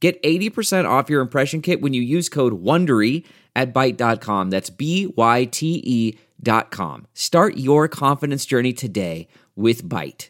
Get 0.00 0.22
80% 0.22 0.88
off 0.88 1.10
your 1.10 1.20
impression 1.20 1.60
kit 1.60 1.80
when 1.80 1.92
you 1.92 2.02
use 2.02 2.28
code 2.28 2.62
WONDERY 2.62 3.24
at 3.56 3.74
Byte.com. 3.74 4.50
That's 4.50 4.70
B-Y-T-E 4.70 6.18
dot 6.40 6.70
com. 6.70 7.06
Start 7.14 7.56
your 7.56 7.88
confidence 7.88 8.46
journey 8.46 8.72
today 8.72 9.26
with 9.56 9.82
Byte. 9.88 10.28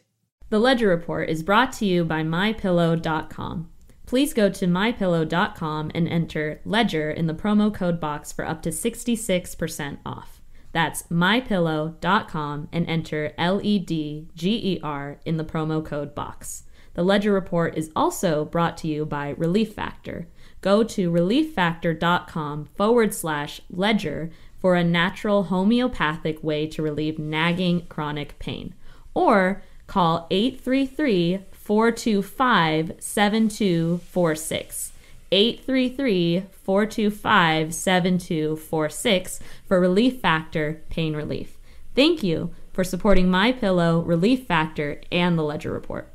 The 0.48 0.58
Ledger 0.58 0.88
Report 0.88 1.28
is 1.28 1.42
brought 1.42 1.72
to 1.74 1.84
you 1.84 2.04
by 2.04 2.22
MyPillow.com. 2.22 3.68
Please 4.06 4.32
go 4.32 4.48
to 4.48 4.66
MyPillow.com 4.66 5.90
and 5.94 6.08
enter 6.08 6.62
LEDGER 6.64 7.10
in 7.10 7.26
the 7.26 7.34
promo 7.34 7.72
code 7.72 8.00
box 8.00 8.32
for 8.32 8.46
up 8.46 8.62
to 8.62 8.70
66% 8.70 9.98
off. 10.06 10.40
That's 10.72 11.02
MyPillow.com 11.04 12.68
and 12.72 12.88
enter 12.88 13.34
L-E-D-G-E-R 13.36 15.20
in 15.26 15.36
the 15.36 15.44
promo 15.44 15.84
code 15.84 16.14
box. 16.14 16.62
The 16.98 17.04
Ledger 17.04 17.32
Report 17.32 17.78
is 17.78 17.92
also 17.94 18.44
brought 18.44 18.76
to 18.78 18.88
you 18.88 19.06
by 19.06 19.28
Relief 19.28 19.72
Factor. 19.72 20.26
Go 20.60 20.82
to 20.82 21.12
relieffactor.com 21.12 22.64
forward 22.74 23.14
slash 23.14 23.60
ledger 23.70 24.32
for 24.58 24.74
a 24.74 24.82
natural 24.82 25.44
homeopathic 25.44 26.42
way 26.42 26.66
to 26.66 26.82
relieve 26.82 27.16
nagging 27.16 27.86
chronic 27.86 28.36
pain. 28.40 28.74
Or 29.14 29.62
call 29.86 30.26
833 30.32 31.44
425 31.52 32.96
7246. 32.98 34.92
833 35.30 36.42
425 36.50 37.74
7246 37.74 39.40
for 39.68 39.78
Relief 39.78 40.20
Factor 40.20 40.82
Pain 40.90 41.14
Relief. 41.14 41.58
Thank 41.94 42.24
you 42.24 42.52
for 42.72 42.82
supporting 42.82 43.30
My 43.30 43.52
Pillow, 43.52 44.00
Relief 44.00 44.46
Factor, 44.46 45.00
and 45.12 45.38
the 45.38 45.44
Ledger 45.44 45.70
Report. 45.70 46.12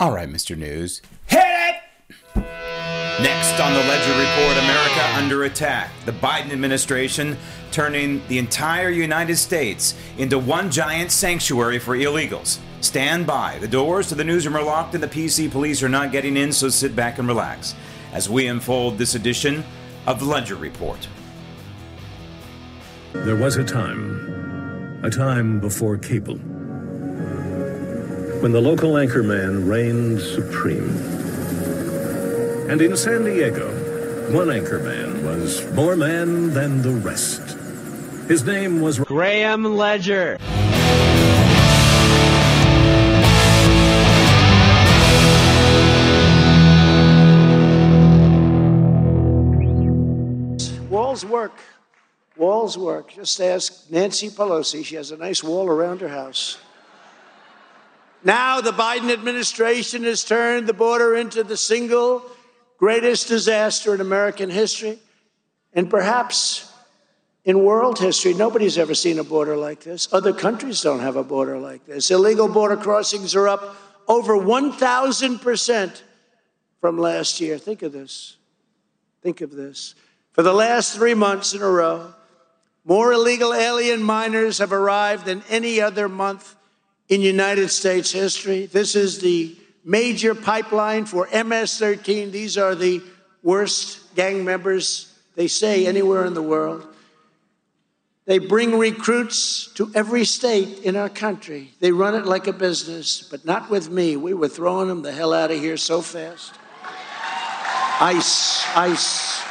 All 0.00 0.12
right, 0.12 0.28
Mr. 0.28 0.56
News. 0.56 1.02
Hit 1.26 1.42
it! 1.44 1.74
Next 3.20 3.60
on 3.60 3.72
the 3.72 3.80
Ledger 3.80 4.12
Report 4.12 4.56
America 4.64 5.16
under 5.16 5.42
attack. 5.42 5.90
The 6.06 6.12
Biden 6.12 6.52
administration 6.52 7.36
turning 7.72 8.22
the 8.28 8.38
entire 8.38 8.90
United 8.90 9.36
States 9.38 9.96
into 10.16 10.38
one 10.38 10.70
giant 10.70 11.10
sanctuary 11.10 11.80
for 11.80 11.96
illegals. 11.96 12.60
Stand 12.80 13.26
by. 13.26 13.58
The 13.58 13.66
doors 13.66 14.08
to 14.10 14.14
the 14.14 14.22
newsroom 14.22 14.56
are 14.56 14.62
locked 14.62 14.94
and 14.94 15.02
the 15.02 15.08
PC 15.08 15.50
police 15.50 15.82
are 15.82 15.88
not 15.88 16.12
getting 16.12 16.36
in, 16.36 16.52
so 16.52 16.68
sit 16.68 16.94
back 16.94 17.18
and 17.18 17.26
relax 17.26 17.74
as 18.12 18.30
we 18.30 18.46
unfold 18.46 18.98
this 18.98 19.16
edition 19.16 19.64
of 20.06 20.20
the 20.20 20.26
Ledger 20.26 20.54
Report. 20.54 21.08
There 23.14 23.34
was 23.34 23.56
a 23.56 23.64
time, 23.64 25.00
a 25.02 25.10
time 25.10 25.58
before 25.58 25.98
cable 25.98 26.38
when 28.40 28.52
the 28.52 28.60
local 28.60 28.92
anchorman 28.92 29.68
reigned 29.68 30.20
supreme. 30.20 30.88
And 32.70 32.80
in 32.80 32.96
San 32.96 33.24
Diego, 33.24 33.68
one 34.32 34.46
anchorman 34.46 35.24
was 35.24 35.68
more 35.72 35.96
man 35.96 36.54
than 36.54 36.82
the 36.82 36.90
rest. 36.90 37.56
His 38.28 38.44
name 38.44 38.80
was 38.80 39.00
Graham 39.00 39.64
Ledger. 39.64 40.38
Walls 50.88 51.24
work. 51.24 51.58
Walls 52.36 52.78
work. 52.78 53.12
Just 53.14 53.40
ask 53.40 53.90
Nancy 53.90 54.28
Pelosi. 54.28 54.84
She 54.84 54.94
has 54.94 55.10
a 55.10 55.16
nice 55.16 55.42
wall 55.42 55.66
around 55.66 56.00
her 56.02 56.08
house. 56.08 56.58
Now 58.24 58.60
the 58.60 58.72
Biden 58.72 59.12
administration 59.12 60.04
has 60.04 60.24
turned 60.24 60.66
the 60.66 60.72
border 60.72 61.14
into 61.14 61.44
the 61.44 61.56
single 61.56 62.22
greatest 62.78 63.28
disaster 63.28 63.94
in 63.94 64.00
American 64.00 64.50
history 64.50 64.98
and 65.72 65.88
perhaps 65.88 66.72
in 67.44 67.62
world 67.62 67.98
history. 67.98 68.34
Nobody's 68.34 68.78
ever 68.78 68.94
seen 68.94 69.18
a 69.18 69.24
border 69.24 69.56
like 69.56 69.80
this. 69.80 70.08
Other 70.12 70.32
countries 70.32 70.80
don't 70.82 71.00
have 71.00 71.16
a 71.16 71.24
border 71.24 71.58
like 71.58 71.86
this. 71.86 72.10
Illegal 72.10 72.48
border 72.48 72.76
crossings 72.76 73.34
are 73.34 73.48
up 73.48 73.76
over 74.08 74.36
1,000% 74.36 76.02
from 76.80 76.98
last 76.98 77.40
year. 77.40 77.58
Think 77.58 77.82
of 77.82 77.92
this. 77.92 78.36
Think 79.22 79.40
of 79.40 79.50
this. 79.50 79.94
For 80.32 80.42
the 80.42 80.52
last 80.52 80.94
three 80.94 81.14
months 81.14 81.54
in 81.54 81.62
a 81.62 81.68
row, 81.68 82.14
more 82.84 83.12
illegal 83.12 83.52
alien 83.52 84.02
minors 84.02 84.58
have 84.58 84.72
arrived 84.72 85.26
than 85.26 85.42
any 85.48 85.80
other 85.80 86.08
month 86.08 86.54
in 87.08 87.20
United 87.22 87.68
States 87.68 88.12
history. 88.12 88.66
This 88.66 88.94
is 88.94 89.20
the 89.20 89.56
major 89.84 90.34
pipeline 90.34 91.06
for 91.06 91.28
MS 91.32 91.78
13. 91.78 92.30
These 92.30 92.58
are 92.58 92.74
the 92.74 93.02
worst 93.42 94.14
gang 94.14 94.44
members, 94.44 95.18
they 95.34 95.48
say, 95.48 95.86
anywhere 95.86 96.24
in 96.24 96.34
the 96.34 96.42
world. 96.42 96.86
They 98.26 98.38
bring 98.38 98.78
recruits 98.78 99.72
to 99.74 99.90
every 99.94 100.26
state 100.26 100.80
in 100.80 100.96
our 100.96 101.08
country. 101.08 101.72
They 101.80 101.92
run 101.92 102.14
it 102.14 102.26
like 102.26 102.46
a 102.46 102.52
business, 102.52 103.22
but 103.22 103.46
not 103.46 103.70
with 103.70 103.88
me. 103.88 104.16
We 104.16 104.34
were 104.34 104.48
throwing 104.48 104.88
them 104.88 105.00
the 105.00 105.12
hell 105.12 105.32
out 105.32 105.50
of 105.50 105.58
here 105.58 105.78
so 105.78 106.02
fast. 106.02 106.52
ICE, 108.00 108.76
ICE, 108.76 109.42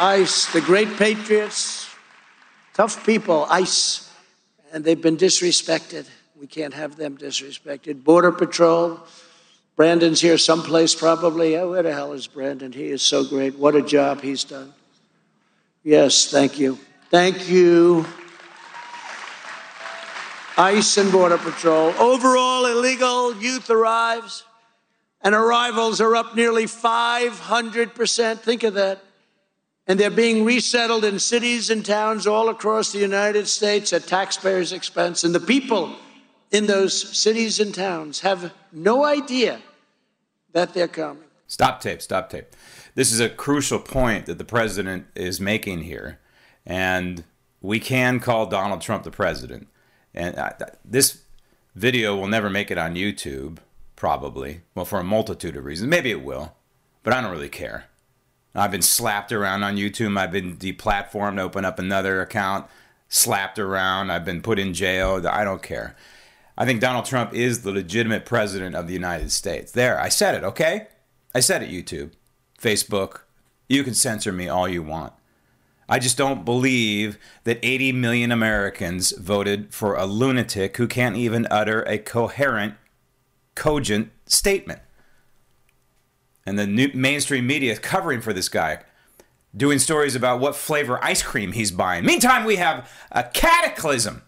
ICE, 0.00 0.52
the 0.52 0.60
great 0.62 0.96
patriots, 0.96 1.88
tough 2.74 3.06
people, 3.06 3.46
ICE, 3.48 4.10
and 4.72 4.84
they've 4.84 5.00
been 5.00 5.16
disrespected. 5.16 6.06
We 6.44 6.48
can't 6.48 6.74
have 6.74 6.96
them 6.96 7.16
disrespected. 7.16 8.04
Border 8.04 8.30
Patrol. 8.30 9.00
Brandon's 9.76 10.20
here 10.20 10.36
someplace 10.36 10.94
probably. 10.94 11.56
Oh, 11.56 11.70
where 11.70 11.82
the 11.82 11.94
hell 11.94 12.12
is 12.12 12.26
Brandon? 12.26 12.70
He 12.70 12.88
is 12.88 13.00
so 13.00 13.24
great. 13.24 13.58
What 13.58 13.74
a 13.74 13.80
job 13.80 14.20
he's 14.20 14.44
done. 14.44 14.74
Yes, 15.82 16.30
thank 16.30 16.58
you. 16.58 16.78
Thank 17.08 17.48
you. 17.48 18.04
ICE 20.58 20.98
and 20.98 21.10
Border 21.10 21.38
Patrol. 21.38 21.94
Overall, 21.98 22.66
illegal 22.66 23.34
youth 23.36 23.70
arrives, 23.70 24.44
and 25.22 25.34
arrivals 25.34 25.98
are 26.02 26.14
up 26.14 26.36
nearly 26.36 26.66
500%. 26.66 28.40
Think 28.40 28.64
of 28.64 28.74
that. 28.74 29.02
And 29.86 29.98
they're 29.98 30.10
being 30.10 30.44
resettled 30.44 31.06
in 31.06 31.20
cities 31.20 31.70
and 31.70 31.86
towns 31.86 32.26
all 32.26 32.50
across 32.50 32.92
the 32.92 32.98
United 32.98 33.48
States 33.48 33.94
at 33.94 34.06
taxpayers' 34.06 34.74
expense. 34.74 35.24
And 35.24 35.34
the 35.34 35.40
people 35.40 35.96
in 36.54 36.66
those 36.66 37.16
cities 37.18 37.58
and 37.58 37.74
towns 37.74 38.20
have 38.20 38.52
no 38.72 39.04
idea 39.04 39.60
that 40.52 40.72
they're 40.72 40.86
coming. 40.86 41.24
Stop 41.48 41.80
tape, 41.80 42.00
stop 42.00 42.30
tape. 42.30 42.46
This 42.94 43.10
is 43.10 43.18
a 43.18 43.28
crucial 43.28 43.80
point 43.80 44.26
that 44.26 44.38
the 44.38 44.44
president 44.44 45.06
is 45.16 45.40
making 45.40 45.82
here. 45.82 46.20
And 46.64 47.24
we 47.60 47.80
can 47.80 48.20
call 48.20 48.46
Donald 48.46 48.80
Trump 48.80 49.02
the 49.02 49.10
president. 49.10 49.66
And 50.14 50.36
uh, 50.36 50.52
this 50.84 51.24
video 51.74 52.14
will 52.14 52.28
never 52.28 52.48
make 52.48 52.70
it 52.70 52.78
on 52.78 52.94
YouTube, 52.94 53.58
probably. 53.96 54.60
Well, 54.76 54.84
for 54.84 55.00
a 55.00 55.04
multitude 55.04 55.56
of 55.56 55.64
reasons. 55.64 55.90
Maybe 55.90 56.12
it 56.12 56.22
will, 56.22 56.54
but 57.02 57.12
I 57.12 57.20
don't 57.20 57.32
really 57.32 57.48
care. 57.48 57.86
I've 58.54 58.70
been 58.70 58.80
slapped 58.80 59.32
around 59.32 59.64
on 59.64 59.76
YouTube. 59.76 60.16
I've 60.16 60.30
been 60.30 60.56
deplatformed, 60.56 61.40
open 61.40 61.64
up 61.64 61.80
another 61.80 62.20
account, 62.20 62.66
slapped 63.08 63.58
around. 63.58 64.12
I've 64.12 64.24
been 64.24 64.40
put 64.40 64.60
in 64.60 64.72
jail. 64.72 65.20
I 65.28 65.42
don't 65.42 65.64
care. 65.64 65.96
I 66.56 66.64
think 66.64 66.80
Donald 66.80 67.04
Trump 67.04 67.34
is 67.34 67.62
the 67.62 67.72
legitimate 67.72 68.24
president 68.24 68.76
of 68.76 68.86
the 68.86 68.92
United 68.92 69.32
States. 69.32 69.72
There, 69.72 70.00
I 70.00 70.08
said 70.08 70.36
it, 70.36 70.44
okay? 70.44 70.86
I 71.34 71.40
said 71.40 71.62
it, 71.62 71.70
YouTube, 71.70 72.12
Facebook. 72.60 73.22
You 73.68 73.82
can 73.82 73.94
censor 73.94 74.32
me 74.32 74.48
all 74.48 74.68
you 74.68 74.82
want. 74.82 75.12
I 75.88 75.98
just 75.98 76.16
don't 76.16 76.44
believe 76.44 77.18
that 77.44 77.58
80 77.62 77.92
million 77.92 78.32
Americans 78.32 79.10
voted 79.12 79.74
for 79.74 79.96
a 79.96 80.06
lunatic 80.06 80.76
who 80.76 80.86
can't 80.86 81.16
even 81.16 81.46
utter 81.50 81.82
a 81.82 81.98
coherent, 81.98 82.74
cogent 83.54 84.10
statement. 84.26 84.80
And 86.46 86.58
the 86.58 86.90
mainstream 86.94 87.46
media 87.46 87.72
is 87.72 87.78
covering 87.78 88.20
for 88.20 88.32
this 88.32 88.48
guy, 88.48 88.82
doing 89.56 89.78
stories 89.78 90.14
about 90.14 90.40
what 90.40 90.56
flavor 90.56 91.02
ice 91.02 91.22
cream 91.22 91.52
he's 91.52 91.70
buying. 91.70 92.04
Meantime, 92.04 92.44
we 92.44 92.56
have 92.56 92.90
a 93.12 93.24
cataclysm 93.24 94.22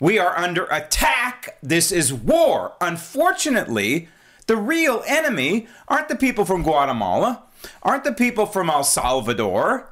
we 0.00 0.18
are 0.18 0.36
under 0.36 0.64
attack. 0.66 1.56
This 1.62 1.90
is 1.92 2.12
war. 2.12 2.74
Unfortunately, 2.80 4.08
The 4.46 4.56
real 4.56 5.02
enemy 5.06 5.66
aren't 5.88 6.08
the 6.08 6.16
people 6.16 6.44
from 6.44 6.62
Guatemala, 6.62 7.42
aren't 7.82 8.04
the 8.04 8.12
people 8.12 8.46
from 8.46 8.70
El 8.70 8.84
Salvador, 8.84 9.90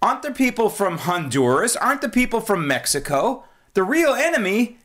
aren't 0.00 0.22
the 0.22 0.30
people 0.30 0.70
from 0.70 0.98
Honduras, 0.98 1.76
aren't 1.76 2.00
the 2.00 2.08
people 2.08 2.40
from 2.40 2.66
Mexico. 2.66 3.44
The 3.74 3.82
real 3.82 4.14
enemy 4.14 4.78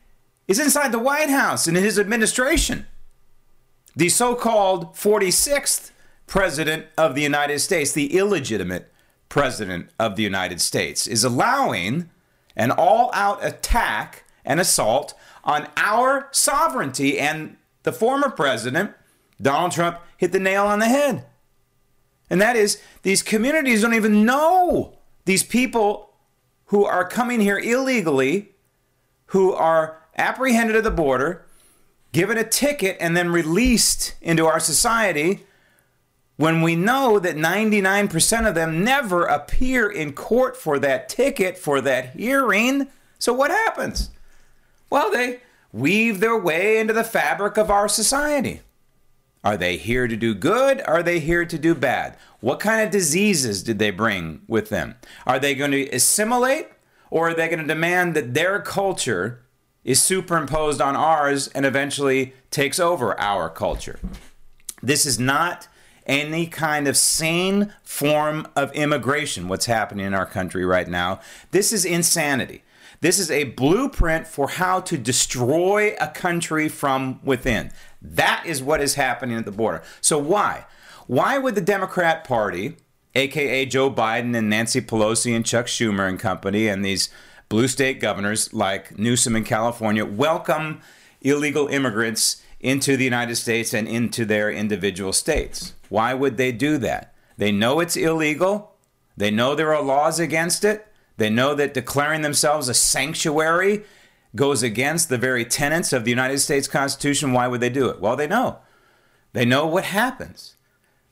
is 0.46 0.60
inside 0.60 0.92
the 0.92 0.98
White 0.98 1.30
House 1.30 1.66
and 1.66 1.76
in 1.76 1.82
his 1.82 1.98
administration. 1.98 2.86
The 3.96 4.10
so 4.10 4.34
called 4.34 4.94
46th 4.94 5.90
President 6.26 6.86
of 6.98 7.14
the 7.14 7.22
United 7.22 7.60
States, 7.60 7.92
the 7.92 8.16
illegitimate 8.18 8.92
President 9.30 9.88
of 9.98 10.16
the 10.16 10.22
United 10.22 10.60
States, 10.60 11.06
is 11.06 11.24
allowing 11.24 12.10
an 12.54 12.70
all 12.70 13.10
out 13.14 13.42
attack 13.42 14.24
and 14.46 14.60
assault 14.60 15.12
on 15.44 15.68
our 15.76 16.28
sovereignty. 16.30 17.18
And 17.18 17.56
the 17.82 17.92
former 17.92 18.30
president, 18.30 18.92
Donald 19.40 19.72
Trump, 19.72 19.98
hit 20.16 20.32
the 20.32 20.40
nail 20.40 20.64
on 20.66 20.78
the 20.78 20.88
head. 20.88 21.26
And 22.30 22.40
that 22.40 22.56
is, 22.56 22.80
these 23.02 23.22
communities 23.22 23.82
don't 23.82 23.94
even 23.94 24.24
know 24.24 24.98
these 25.26 25.42
people 25.42 26.14
who 26.66 26.84
are 26.84 27.06
coming 27.06 27.40
here 27.40 27.58
illegally, 27.58 28.52
who 29.26 29.52
are 29.52 30.02
apprehended 30.16 30.76
at 30.76 30.84
the 30.84 30.90
border, 30.90 31.44
given 32.12 32.38
a 32.38 32.44
ticket, 32.44 32.96
and 32.98 33.16
then 33.16 33.30
released 33.30 34.14
into 34.20 34.46
our 34.46 34.58
society 34.58 35.44
when 36.36 36.62
we 36.62 36.76
know 36.76 37.18
that 37.18 37.36
99% 37.36 38.48
of 38.48 38.54
them 38.54 38.84
never 38.84 39.24
appear 39.24 39.90
in 39.90 40.12
court 40.12 40.56
for 40.56 40.78
that 40.78 41.08
ticket, 41.08 41.56
for 41.56 41.80
that 41.80 42.14
hearing. 42.14 42.88
So 43.18 43.32
what 43.32 43.50
happens? 43.50 44.10
Well, 44.90 45.10
they 45.10 45.40
weave 45.72 46.20
their 46.20 46.38
way 46.38 46.78
into 46.78 46.92
the 46.92 47.04
fabric 47.04 47.56
of 47.56 47.70
our 47.70 47.88
society. 47.88 48.60
Are 49.44 49.56
they 49.56 49.76
here 49.76 50.08
to 50.08 50.16
do 50.16 50.34
good? 50.34 50.82
Are 50.86 51.02
they 51.02 51.20
here 51.20 51.44
to 51.44 51.58
do 51.58 51.74
bad? 51.74 52.16
What 52.40 52.58
kind 52.58 52.82
of 52.82 52.90
diseases 52.90 53.62
did 53.62 53.78
they 53.78 53.90
bring 53.90 54.42
with 54.48 54.70
them? 54.70 54.96
Are 55.26 55.38
they 55.38 55.54
going 55.54 55.70
to 55.70 55.88
assimilate 55.90 56.68
or 57.10 57.28
are 57.30 57.34
they 57.34 57.46
going 57.48 57.60
to 57.60 57.66
demand 57.66 58.14
that 58.14 58.34
their 58.34 58.60
culture 58.60 59.44
is 59.84 60.02
superimposed 60.02 60.80
on 60.80 60.96
ours 60.96 61.46
and 61.48 61.64
eventually 61.64 62.34
takes 62.50 62.80
over 62.80 63.18
our 63.20 63.48
culture? 63.48 64.00
This 64.82 65.06
is 65.06 65.18
not 65.18 65.68
any 66.06 66.46
kind 66.46 66.88
of 66.88 66.96
sane 66.96 67.72
form 67.82 68.48
of 68.56 68.72
immigration, 68.72 69.48
what's 69.48 69.66
happening 69.66 70.06
in 70.06 70.14
our 70.14 70.26
country 70.26 70.64
right 70.64 70.88
now. 70.88 71.20
This 71.50 71.72
is 71.72 71.84
insanity. 71.84 72.62
This 73.00 73.18
is 73.18 73.30
a 73.30 73.44
blueprint 73.44 74.26
for 74.26 74.48
how 74.48 74.80
to 74.80 74.96
destroy 74.96 75.94
a 76.00 76.08
country 76.08 76.68
from 76.68 77.20
within. 77.22 77.70
That 78.00 78.44
is 78.46 78.62
what 78.62 78.80
is 78.80 78.94
happening 78.94 79.36
at 79.36 79.44
the 79.44 79.52
border. 79.52 79.82
So, 80.00 80.18
why? 80.18 80.64
Why 81.06 81.38
would 81.38 81.54
the 81.54 81.60
Democrat 81.60 82.24
Party, 82.24 82.76
aka 83.14 83.66
Joe 83.66 83.90
Biden 83.90 84.36
and 84.36 84.48
Nancy 84.48 84.80
Pelosi 84.80 85.34
and 85.36 85.44
Chuck 85.44 85.66
Schumer 85.66 86.08
and 86.08 86.18
company, 86.18 86.68
and 86.68 86.84
these 86.84 87.08
blue 87.48 87.68
state 87.68 88.00
governors 88.00 88.52
like 88.52 88.98
Newsom 88.98 89.36
in 89.36 89.44
California, 89.44 90.04
welcome 90.04 90.80
illegal 91.20 91.68
immigrants 91.68 92.42
into 92.60 92.96
the 92.96 93.04
United 93.04 93.36
States 93.36 93.74
and 93.74 93.86
into 93.86 94.24
their 94.24 94.50
individual 94.50 95.12
states? 95.12 95.74
Why 95.88 96.14
would 96.14 96.36
they 96.36 96.50
do 96.50 96.78
that? 96.78 97.14
They 97.36 97.52
know 97.52 97.80
it's 97.80 97.96
illegal. 97.96 98.74
They 99.16 99.30
know 99.30 99.54
there 99.54 99.74
are 99.74 99.82
laws 99.82 100.18
against 100.18 100.64
it. 100.64 100.86
They 101.16 101.30
know 101.30 101.54
that 101.54 101.74
declaring 101.74 102.22
themselves 102.22 102.68
a 102.68 102.74
sanctuary 102.74 103.84
goes 104.34 104.62
against 104.62 105.08
the 105.08 105.18
very 105.18 105.44
tenets 105.44 105.92
of 105.92 106.04
the 106.04 106.10
United 106.10 106.38
States 106.38 106.68
Constitution. 106.68 107.32
Why 107.32 107.48
would 107.48 107.60
they 107.60 107.70
do 107.70 107.88
it? 107.88 108.00
Well, 108.00 108.16
they 108.16 108.26
know. 108.26 108.58
They 109.32 109.44
know 109.44 109.66
what 109.66 109.84
happens. 109.84 110.56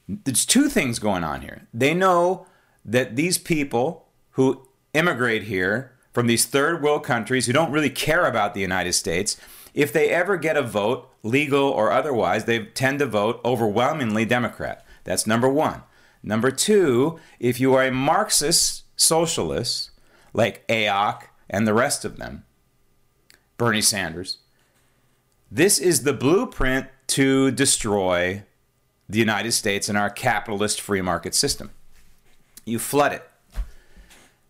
There's 0.07 0.45
two 0.45 0.69
things 0.69 0.99
going 0.99 1.25
on 1.25 1.41
here. 1.41 1.67
They 1.73 1.95
know 1.95 2.47
that 2.85 3.17
these 3.17 3.39
people 3.39 4.09
who 4.33 4.69
immigrate 4.93 5.45
here 5.45 5.93
from 6.13 6.27
these 6.27 6.45
third 6.45 6.83
world 6.83 7.03
countries 7.03 7.47
who 7.47 7.53
don't 7.53 7.73
really 7.73 7.91
care 7.91 8.27
about 8.27 8.55
the 8.55 8.61
United 8.61 8.93
States, 8.93 9.39
if 9.73 9.93
they 9.93 10.11
ever 10.11 10.37
get 10.37 10.57
a 10.57 10.63
vote, 10.63 11.09
legal 11.23 11.69
or 11.69 11.91
otherwise, 11.91 12.45
they 12.45 12.65
tend 12.65 12.99
to 12.99 13.07
vote 13.07 13.41
overwhelmingly 13.45 14.25
Democrat. 14.25 14.85
That's 15.05 15.27
number 15.27 15.49
one. 15.49 15.83
Number 16.23 16.51
two, 16.51 17.19
if 17.41 17.59
you 17.61 17.75
are 17.75 17.85
a 17.85 17.91
Marxist 17.91 18.85
socialist, 18.97 19.91
like 20.35 20.67
AOC 20.67 21.23
and 21.49 21.67
the 21.67 21.73
rest 21.73 22.05
of 22.05 22.19
them, 22.19 22.45
Bernie 23.57 23.81
Sanders. 23.81 24.39
This 25.51 25.79
is 25.79 26.03
the 26.03 26.13
blueprint 26.13 26.89
to 27.07 27.51
destroy 27.53 28.43
the 29.09 29.19
United 29.19 29.53
States 29.53 29.89
and 29.89 29.97
our 29.97 30.11
capitalist 30.11 30.81
free 30.81 31.01
market 31.01 31.35
system. 31.35 31.71
You 32.65 32.79
flood 32.79 33.13
it. 33.13 33.31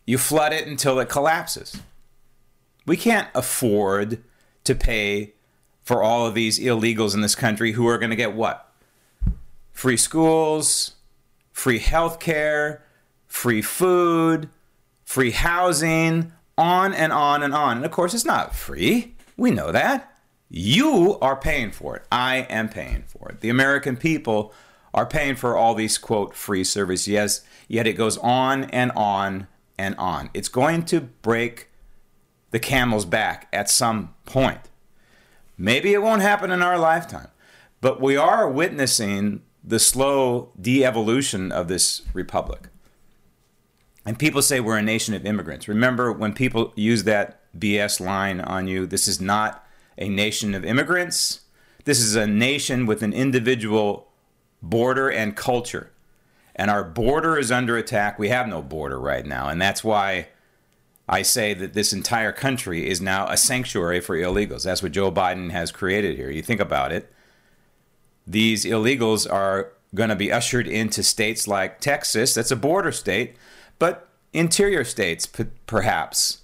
You 0.06 0.18
flood 0.18 0.52
it 0.52 0.66
until 0.66 0.98
it 0.98 1.08
collapses. 1.08 1.80
We 2.86 2.96
can't 2.96 3.28
afford 3.34 4.22
to 4.64 4.74
pay 4.74 5.34
for 5.82 6.02
all 6.02 6.26
of 6.26 6.34
these 6.34 6.58
illegals 6.58 7.14
in 7.14 7.20
this 7.20 7.34
country 7.34 7.72
who 7.72 7.86
are 7.86 7.98
going 7.98 8.10
to 8.10 8.16
get 8.16 8.34
what? 8.34 8.72
Free 9.72 9.96
schools, 9.96 10.92
free 11.52 11.78
health 11.78 12.20
care, 12.20 12.82
free 13.26 13.60
food, 13.60 14.48
free 15.04 15.30
housing, 15.30 16.32
on 16.56 16.94
and 16.94 17.12
on 17.12 17.42
and 17.42 17.54
on. 17.54 17.78
And 17.78 17.86
of 17.86 17.92
course, 17.92 18.14
it's 18.14 18.24
not 18.24 18.54
free. 18.54 19.14
We 19.36 19.50
know 19.50 19.72
that. 19.72 20.10
You 20.48 21.18
are 21.20 21.36
paying 21.36 21.72
for 21.72 21.96
it. 21.96 22.04
I 22.12 22.46
am 22.50 22.68
paying 22.68 23.04
for 23.06 23.30
it. 23.30 23.40
The 23.40 23.48
American 23.48 23.96
people 23.96 24.52
are 24.92 25.06
paying 25.06 25.34
for 25.34 25.56
all 25.56 25.74
these 25.74 25.98
quote 25.98 26.34
free 26.34 26.62
services. 26.62 27.08
Yes, 27.08 27.40
yet 27.66 27.86
it 27.86 27.94
goes 27.94 28.16
on 28.18 28.64
and 28.64 28.92
on 28.92 29.48
and 29.76 29.96
on. 29.96 30.30
It's 30.32 30.48
going 30.48 30.84
to 30.86 31.00
break 31.00 31.68
the 32.52 32.60
camel's 32.60 33.04
back 33.04 33.48
at 33.52 33.68
some 33.68 34.14
point. 34.24 34.60
Maybe 35.58 35.92
it 35.92 36.02
won't 36.02 36.22
happen 36.22 36.52
in 36.52 36.62
our 36.62 36.78
lifetime, 36.78 37.28
but 37.80 38.00
we 38.00 38.16
are 38.16 38.48
witnessing 38.48 39.42
the 39.64 39.80
slow 39.80 40.52
de 40.60 40.84
evolution 40.84 41.50
of 41.50 41.66
this 41.66 42.02
republic. 42.12 42.68
And 44.06 44.18
people 44.18 44.42
say 44.42 44.60
we're 44.60 44.78
a 44.78 44.82
nation 44.82 45.14
of 45.14 45.24
immigrants. 45.24 45.68
Remember 45.68 46.12
when 46.12 46.34
people 46.34 46.72
use 46.76 47.04
that 47.04 47.40
BS 47.58 48.00
line 48.00 48.40
on 48.40 48.66
you, 48.66 48.86
this 48.86 49.08
is 49.08 49.20
not 49.20 49.66
a 49.96 50.08
nation 50.08 50.54
of 50.54 50.64
immigrants. 50.64 51.40
This 51.84 52.00
is 52.00 52.14
a 52.14 52.26
nation 52.26 52.86
with 52.86 53.02
an 53.02 53.12
individual 53.12 54.08
border 54.62 55.08
and 55.10 55.36
culture. 55.36 55.90
And 56.56 56.70
our 56.70 56.84
border 56.84 57.38
is 57.38 57.50
under 57.50 57.76
attack. 57.76 58.18
We 58.18 58.28
have 58.28 58.46
no 58.46 58.62
border 58.62 58.98
right 58.98 59.24
now. 59.24 59.48
And 59.48 59.60
that's 59.60 59.82
why 59.82 60.28
I 61.08 61.22
say 61.22 61.52
that 61.54 61.74
this 61.74 61.92
entire 61.92 62.32
country 62.32 62.88
is 62.88 63.00
now 63.00 63.28
a 63.28 63.36
sanctuary 63.36 64.00
for 64.00 64.16
illegals. 64.16 64.64
That's 64.64 64.82
what 64.82 64.92
Joe 64.92 65.10
Biden 65.10 65.50
has 65.50 65.72
created 65.72 66.16
here. 66.16 66.30
You 66.30 66.42
think 66.42 66.60
about 66.60 66.92
it. 66.92 67.12
These 68.26 68.64
illegals 68.64 69.30
are 69.30 69.72
going 69.94 70.08
to 70.08 70.16
be 70.16 70.32
ushered 70.32 70.66
into 70.66 71.02
states 71.02 71.46
like 71.46 71.80
Texas, 71.80 72.34
that's 72.34 72.50
a 72.50 72.56
border 72.56 72.90
state, 72.90 73.36
but 73.78 74.08
interior 74.32 74.84
states, 74.84 75.26
p- 75.26 75.46
perhaps, 75.66 76.42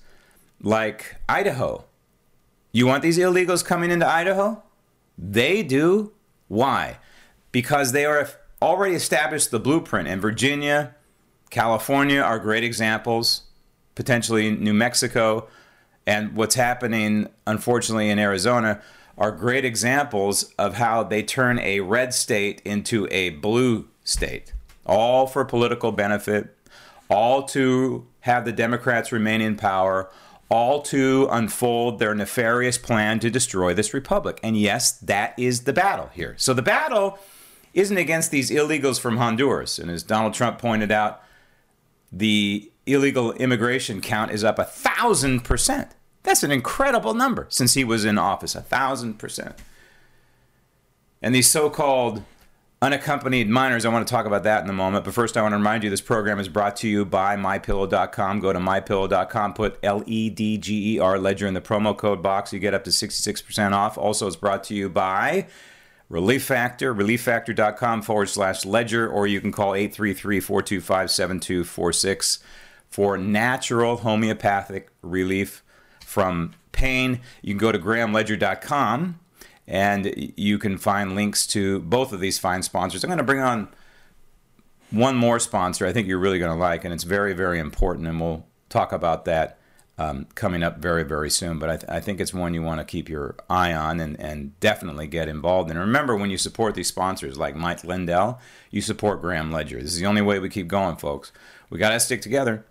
like 0.63 1.17
Idaho. 1.29 1.85
You 2.73 2.87
want 2.87 3.03
these 3.03 3.19
illegals 3.19 3.65
coming 3.65 3.91
into 3.91 4.07
Idaho? 4.07 4.63
They 5.19 5.63
do. 5.63 6.13
Why? 6.49 6.99
Because 7.53 7.93
they 7.93 8.05
are 8.05 8.29
already 8.63 8.95
established 8.95 9.51
the 9.51 9.61
blueprint, 9.61 10.09
and 10.09 10.21
Virginia, 10.21 10.95
California 11.51 12.21
are 12.21 12.39
great 12.39 12.63
examples, 12.63 13.43
potentially 13.95 14.51
New 14.51 14.75
Mexico, 14.75 15.49
and 16.07 16.35
what's 16.35 16.55
happening, 16.55 17.29
unfortunately, 17.47 18.09
in 18.09 18.19
Arizona 18.19 18.81
are 19.19 19.31
great 19.31 19.65
examples 19.65 20.53
of 20.59 20.75
how 20.75 21.03
they 21.03 21.23
turn 21.23 21.59
a 21.59 21.81
red 21.81 22.15
state 22.15 22.63
into 22.65 23.07
a 23.11 23.31
blue 23.31 23.87
state, 24.03 24.55
all 24.87 25.27
for 25.27 25.45
political 25.45 25.93
benefit, 25.93 26.57
all 27.11 27.43
to 27.43 28.07
have 28.21 28.45
the 28.45 28.53
Democrats 28.53 29.13
remain 29.13 29.41
in 29.41 29.57
power, 29.57 30.11
all 30.49 30.81
to 30.83 31.29
unfold 31.31 31.99
their 31.99 32.15
nefarious 32.15 32.79
plan 32.79 33.19
to 33.21 33.31
destroy 33.31 33.75
this 33.75 33.93
republic. 33.93 34.41
And 34.43 34.57
yes, 34.57 34.93
that 34.93 35.39
is 35.39 35.65
the 35.65 35.73
battle 35.73 36.11
here. 36.15 36.35
So 36.39 36.55
the 36.55 36.63
battle 36.63 37.19
isn't 37.75 37.97
against 37.97 38.31
these 38.31 38.51
illegals 38.51 38.99
from 39.01 39.17
Honduras. 39.17 39.79
And 39.79 39.91
as 39.91 40.03
Donald 40.03 40.35
Trump 40.35 40.59
pointed 40.59 40.91
out, 40.91 41.23
the 42.13 42.71
illegal 42.87 43.33
immigration 43.35 44.01
count 44.01 44.33
is 44.33 44.43
up 44.43 44.59
a 44.59 44.65
thousand 44.65 45.41
percent. 45.41 45.91
That's 46.23 46.43
an 46.43 46.51
incredible 46.51 47.15
number 47.15 47.47
since 47.49 47.75
he 47.75 47.85
was 47.85 48.05
in 48.05 48.19
office, 48.19 48.55
a 48.55 48.61
thousand 48.61 49.19
percent. 49.19 49.55
And 51.23 51.35
these 51.35 51.49
so 51.49 51.71
called 51.71 52.23
unaccompanied 52.83 53.49
minors. 53.49 53.85
I 53.85 53.91
want 53.91 54.07
to 54.07 54.11
talk 54.11 54.25
about 54.25 54.45
that 54.45 54.65
in 54.65 54.71
a 54.71 54.75
moment. 54.75 55.05
But 55.05 55.13
first, 55.13 55.37
I 55.37 55.43
want 55.43 55.53
to 55.53 55.59
remind 55.59 55.85
you 55.85 55.91
this 55.91 56.01
program 56.01 56.39
is 56.39 56.49
brought 56.49 56.77
to 56.77 56.89
you 56.89 57.05
by 57.05 57.37
mypillow.com. 57.37 58.41
Go 58.41 58.53
to 58.53 58.59
mypillow.com, 58.59 59.55
put 59.55 59.79
L 59.83 60.03
E 60.07 60.31
D 60.31 60.57
G 60.57 60.95
E 60.95 60.99
R 60.99 61.19
ledger 61.19 61.47
in 61.47 61.55
the 61.55 61.61
promo 61.61 61.97
code 61.97 62.23
box. 62.23 62.53
You 62.53 62.59
get 62.59 62.73
up 62.73 62.85
to 62.85 62.91
66% 62.91 63.73
off. 63.73 63.99
Also, 63.99 64.27
it's 64.27 64.37
brought 64.37 64.65
to 64.65 64.75
you 64.75 64.89
by 64.89 65.47
Relief 66.09 66.43
Factor, 66.43 66.95
relieffactor.com 66.95 68.03
forward 68.03 68.29
slash 68.29 68.65
ledger, 68.65 69.09
or 69.09 69.27
you 69.27 69.41
can 69.41 69.53
call 69.53 69.75
833 69.75 70.41
425 70.41 71.11
7246 71.11 72.39
for 72.89 73.17
natural 73.17 73.99
homeopathic 73.99 74.89
relief 75.03 75.63
from 76.05 76.55
pain. 76.73 77.21
You 77.43 77.55
can 77.55 77.59
go 77.59 77.73
to 77.73 77.79
grahamledger.com 77.79 79.20
and 79.71 80.33
you 80.37 80.59
can 80.59 80.77
find 80.77 81.15
links 81.15 81.47
to 81.47 81.79
both 81.79 82.13
of 82.13 82.19
these 82.19 82.41
fine 82.41 82.63
sponsors. 82.63 83.05
I'm 83.05 83.09
going 83.09 83.19
to 83.19 83.25
bring 83.25 83.41
on 83.41 83.69
one 84.91 85.17
more 85.17 85.39
sponsor 85.39 85.87
I 85.87 85.93
think 85.93 86.09
you're 86.09 86.19
really 86.19 86.41
going 86.41 86.51
to 86.51 86.59
like, 86.59 86.85
and 86.85 86.93
it's 86.93 87.05
very, 87.05 87.33
very 87.33 87.61
important, 87.61 88.09
and 88.09 88.21
we'll 88.21 88.45
talk 88.69 88.91
about 88.91 89.25
that 89.27 89.59
um, 89.97 90.27
coming 90.35 90.65
up 90.65 90.79
very, 90.79 91.05
very 91.05 91.31
soon. 91.31 91.61
But 91.61 91.71
I, 91.71 91.77
th- 91.77 91.91
I, 91.91 92.01
think 92.01 92.21
it's 92.21 92.35
one 92.35 92.53
you 92.53 92.63
want 92.63 92.81
to 92.81 92.85
keep 92.85 93.09
your 93.09 93.37
eye 93.49 93.73
on 93.73 94.01
and, 94.01 94.19
and 94.19 94.59
definitely 94.59 95.07
get 95.07 95.29
involved 95.29 95.71
in. 95.71 95.79
Remember, 95.79 96.17
when 96.17 96.31
you 96.31 96.39
support 96.39 96.75
these 96.75 96.89
sponsors 96.89 97.39
like 97.39 97.55
Mike 97.55 97.85
Lindell, 97.85 98.41
you 98.71 98.81
support 98.81 99.21
Graham 99.21 99.53
Ledger. 99.53 99.81
This 99.81 99.93
is 99.93 100.01
the 100.01 100.07
only 100.07 100.23
way 100.23 100.41
we 100.41 100.49
keep 100.49 100.67
going, 100.69 100.97
folks. 100.97 101.31
We 101.69 101.79
got 101.79 101.91
to 101.91 102.01
stick 102.01 102.23
together. 102.23 102.65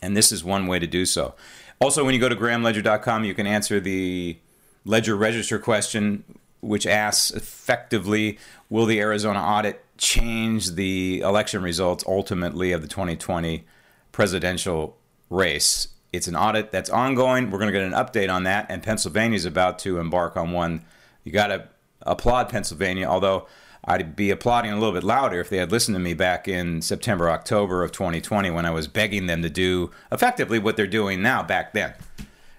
And 0.00 0.16
this 0.16 0.32
is 0.32 0.42
one 0.42 0.66
way 0.66 0.78
to 0.78 0.86
do 0.86 1.04
so. 1.04 1.34
Also, 1.80 2.04
when 2.04 2.14
you 2.14 2.20
go 2.20 2.28
to 2.28 2.36
grahamledger.com, 2.36 3.24
you 3.24 3.34
can 3.34 3.46
answer 3.46 3.80
the 3.80 4.38
Ledger 4.84 5.16
Register 5.16 5.58
question, 5.58 6.24
which 6.60 6.86
asks 6.86 7.30
effectively 7.30 8.38
Will 8.68 8.86
the 8.86 9.00
Arizona 9.00 9.40
audit 9.40 9.84
change 9.98 10.72
the 10.72 11.20
election 11.20 11.62
results 11.62 12.04
ultimately 12.06 12.72
of 12.72 12.82
the 12.82 12.88
2020 12.88 13.64
presidential 14.12 14.96
race? 15.28 15.88
It's 16.12 16.26
an 16.26 16.36
audit 16.36 16.72
that's 16.72 16.90
ongoing. 16.90 17.50
We're 17.50 17.58
going 17.58 17.72
to 17.72 17.78
get 17.78 17.86
an 17.86 17.92
update 17.92 18.32
on 18.32 18.44
that, 18.44 18.66
and 18.68 18.82
Pennsylvania 18.82 19.36
is 19.36 19.44
about 19.44 19.78
to 19.80 19.98
embark 19.98 20.36
on 20.36 20.50
one. 20.52 20.84
You 21.22 21.32
got 21.32 21.48
to 21.48 21.68
applaud 22.02 22.48
Pennsylvania, 22.48 23.06
although 23.06 23.46
I'd 23.84 24.16
be 24.16 24.30
applauding 24.30 24.72
a 24.72 24.78
little 24.78 24.92
bit 24.92 25.04
louder 25.04 25.40
if 25.40 25.48
they 25.48 25.56
had 25.56 25.72
listened 25.72 25.94
to 25.94 26.00
me 26.00 26.14
back 26.14 26.48
in 26.48 26.82
September, 26.82 27.30
October 27.30 27.82
of 27.82 27.92
2020 27.92 28.50
when 28.50 28.66
I 28.66 28.70
was 28.70 28.88
begging 28.88 29.26
them 29.26 29.42
to 29.42 29.50
do 29.50 29.90
effectively 30.12 30.58
what 30.58 30.76
they're 30.76 30.86
doing 30.86 31.22
now 31.22 31.42
back 31.42 31.72
then. 31.72 31.94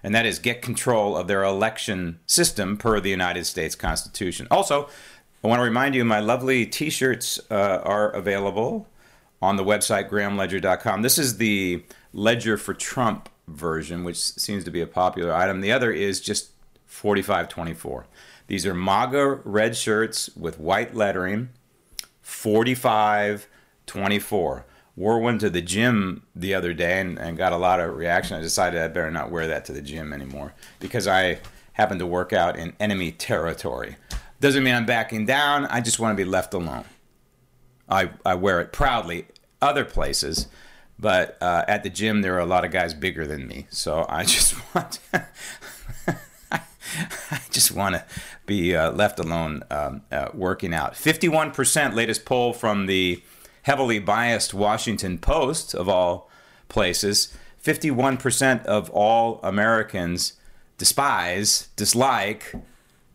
And 0.02 0.14
that 0.14 0.26
is 0.26 0.38
get 0.38 0.62
control 0.62 1.16
of 1.16 1.28
their 1.28 1.44
election 1.44 2.18
system 2.26 2.76
per 2.76 3.00
the 3.00 3.10
United 3.10 3.46
States 3.46 3.74
Constitution. 3.74 4.48
Also, 4.50 4.88
I 5.44 5.48
want 5.48 5.60
to 5.60 5.64
remind 5.64 5.94
you 5.94 6.04
my 6.04 6.20
lovely 6.20 6.66
t 6.66 6.90
shirts 6.90 7.40
uh, 7.50 7.80
are 7.84 8.10
available 8.10 8.88
on 9.40 9.56
the 9.56 9.64
website 9.64 10.08
grahamledger.com. 10.08 11.02
This 11.02 11.18
is 11.18 11.38
the 11.38 11.84
Ledger 12.12 12.56
for 12.56 12.74
Trump 12.74 13.28
version, 13.48 14.04
which 14.04 14.18
seems 14.18 14.62
to 14.64 14.70
be 14.70 14.80
a 14.80 14.86
popular 14.86 15.32
item. 15.32 15.60
The 15.60 15.72
other 15.72 15.90
is 15.90 16.20
just 16.20 16.50
4524. 16.86 18.06
These 18.46 18.64
are 18.66 18.74
MAGA 18.74 19.40
red 19.44 19.76
shirts 19.76 20.30
with 20.36 20.60
white 20.60 20.94
lettering, 20.94 21.48
4524. 22.22 24.64
Wore 24.94 25.18
one 25.20 25.38
to 25.38 25.48
the 25.48 25.62
gym 25.62 26.26
the 26.34 26.54
other 26.54 26.74
day 26.74 27.00
and, 27.00 27.18
and 27.18 27.36
got 27.36 27.52
a 27.52 27.56
lot 27.56 27.80
of 27.80 27.96
reaction. 27.96 28.36
I 28.36 28.40
decided 28.40 28.80
I 28.80 28.88
better 28.88 29.10
not 29.10 29.30
wear 29.30 29.46
that 29.46 29.64
to 29.66 29.72
the 29.72 29.82
gym 29.82 30.12
anymore 30.12 30.52
because 30.80 31.06
I 31.06 31.40
happen 31.72 31.98
to 31.98 32.06
work 32.06 32.32
out 32.32 32.56
in 32.56 32.74
enemy 32.78 33.12
territory. 33.12 33.96
Doesn't 34.40 34.62
mean 34.62 34.74
I'm 34.74 34.86
backing 34.86 35.24
down. 35.24 35.66
I 35.66 35.80
just 35.80 35.98
want 35.98 36.16
to 36.16 36.22
be 36.22 36.28
left 36.28 36.52
alone. 36.52 36.84
I, 37.88 38.10
I 38.24 38.34
wear 38.34 38.60
it 38.60 38.72
proudly 38.72 39.26
other 39.60 39.84
places 39.84 40.48
but 41.02 41.36
uh, 41.40 41.64
at 41.66 41.82
the 41.82 41.90
gym, 41.90 42.22
there 42.22 42.36
are 42.36 42.40
a 42.40 42.46
lot 42.46 42.64
of 42.64 42.70
guys 42.70 42.94
bigger 42.94 43.26
than 43.26 43.48
me, 43.48 43.66
so 43.70 44.06
I 44.08 44.24
just 44.24 44.54
want 44.74 45.00
I 46.52 47.40
just 47.50 47.72
want 47.72 47.96
to 47.96 48.04
be 48.46 48.76
uh, 48.76 48.92
left 48.92 49.18
alone 49.18 49.64
um, 49.70 50.02
uh, 50.12 50.28
working 50.32 50.72
out. 50.72 50.96
Fifty-one 50.96 51.50
percent, 51.50 51.94
latest 51.94 52.24
poll 52.24 52.52
from 52.52 52.86
the 52.86 53.20
heavily 53.62 53.98
biased 53.98 54.54
Washington 54.54 55.18
Post 55.18 55.74
of 55.74 55.88
all 55.88 56.30
places. 56.68 57.36
Fifty-one 57.58 58.16
percent 58.16 58.66
of 58.66 58.90
all 58.90 59.40
Americans 59.42 60.34
despise, 60.78 61.68
dislike, 61.76 62.54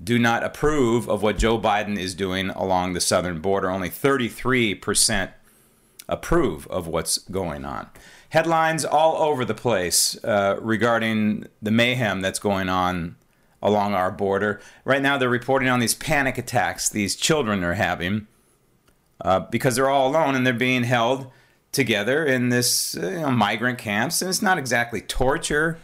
do 0.02 0.18
not 0.18 0.44
approve 0.44 1.10
of 1.10 1.22
what 1.22 1.38
Joe 1.38 1.60
Biden 1.60 1.98
is 1.98 2.16
doing 2.16 2.50
along 2.52 2.94
the 2.94 3.02
southern 3.02 3.40
border. 3.40 3.70
Only 3.70 3.90
thirty-three 3.90 4.76
percent 4.76 5.32
approve 6.08 6.66
of 6.68 6.88
what's 6.88 7.18
going 7.18 7.66
on. 7.66 7.90
Headlines 8.30 8.86
all 8.86 9.18
over 9.18 9.44
the 9.44 9.54
place 9.54 10.22
uh, 10.24 10.58
regarding 10.62 11.48
the 11.62 11.72
mayhem 11.72 12.22
that's 12.22 12.40
going 12.40 12.70
on 12.70 13.16
along 13.62 13.94
our 13.94 14.12
border. 14.12 14.62
Right 14.86 15.02
now, 15.02 15.18
they're 15.18 15.28
reporting 15.28 15.68
on 15.68 15.80
these 15.80 15.96
panic 15.96 16.38
attacks 16.38 16.88
these 16.88 17.16
children 17.16 17.64
are 17.64 17.74
having 17.74 18.28
uh, 19.22 19.42
because 19.42 19.76
they're 19.76 19.90
all 19.90 20.10
alone 20.10 20.36
and 20.36 20.46
they're 20.46 20.54
being 20.54 20.84
held 20.84 21.32
together 21.72 22.26
in 22.26 22.50
this 22.50 22.98
uh, 22.98 23.08
you 23.08 23.20
know, 23.20 23.32
migrant 23.32 23.78
camps. 23.78 24.22
And 24.22 24.30
it's 24.30 24.42
not 24.42 24.58
exactly 24.58 25.02
torture. 25.02 25.78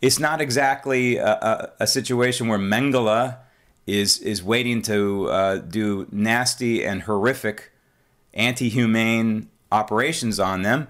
It's 0.00 0.18
not 0.18 0.40
exactly 0.40 1.16
a, 1.16 1.26
a, 1.26 1.72
a 1.80 1.86
situation 1.86 2.48
where 2.48 2.58
Mengele 2.58 3.38
is 3.86 4.18
is 4.18 4.42
waiting 4.42 4.82
to 4.82 5.30
uh, 5.30 5.56
do 5.58 6.06
nasty 6.10 6.84
and 6.84 7.02
horrific 7.02 7.72
anti 8.34 8.68
humane 8.68 9.48
operations 9.70 10.40
on 10.40 10.62
them. 10.62 10.88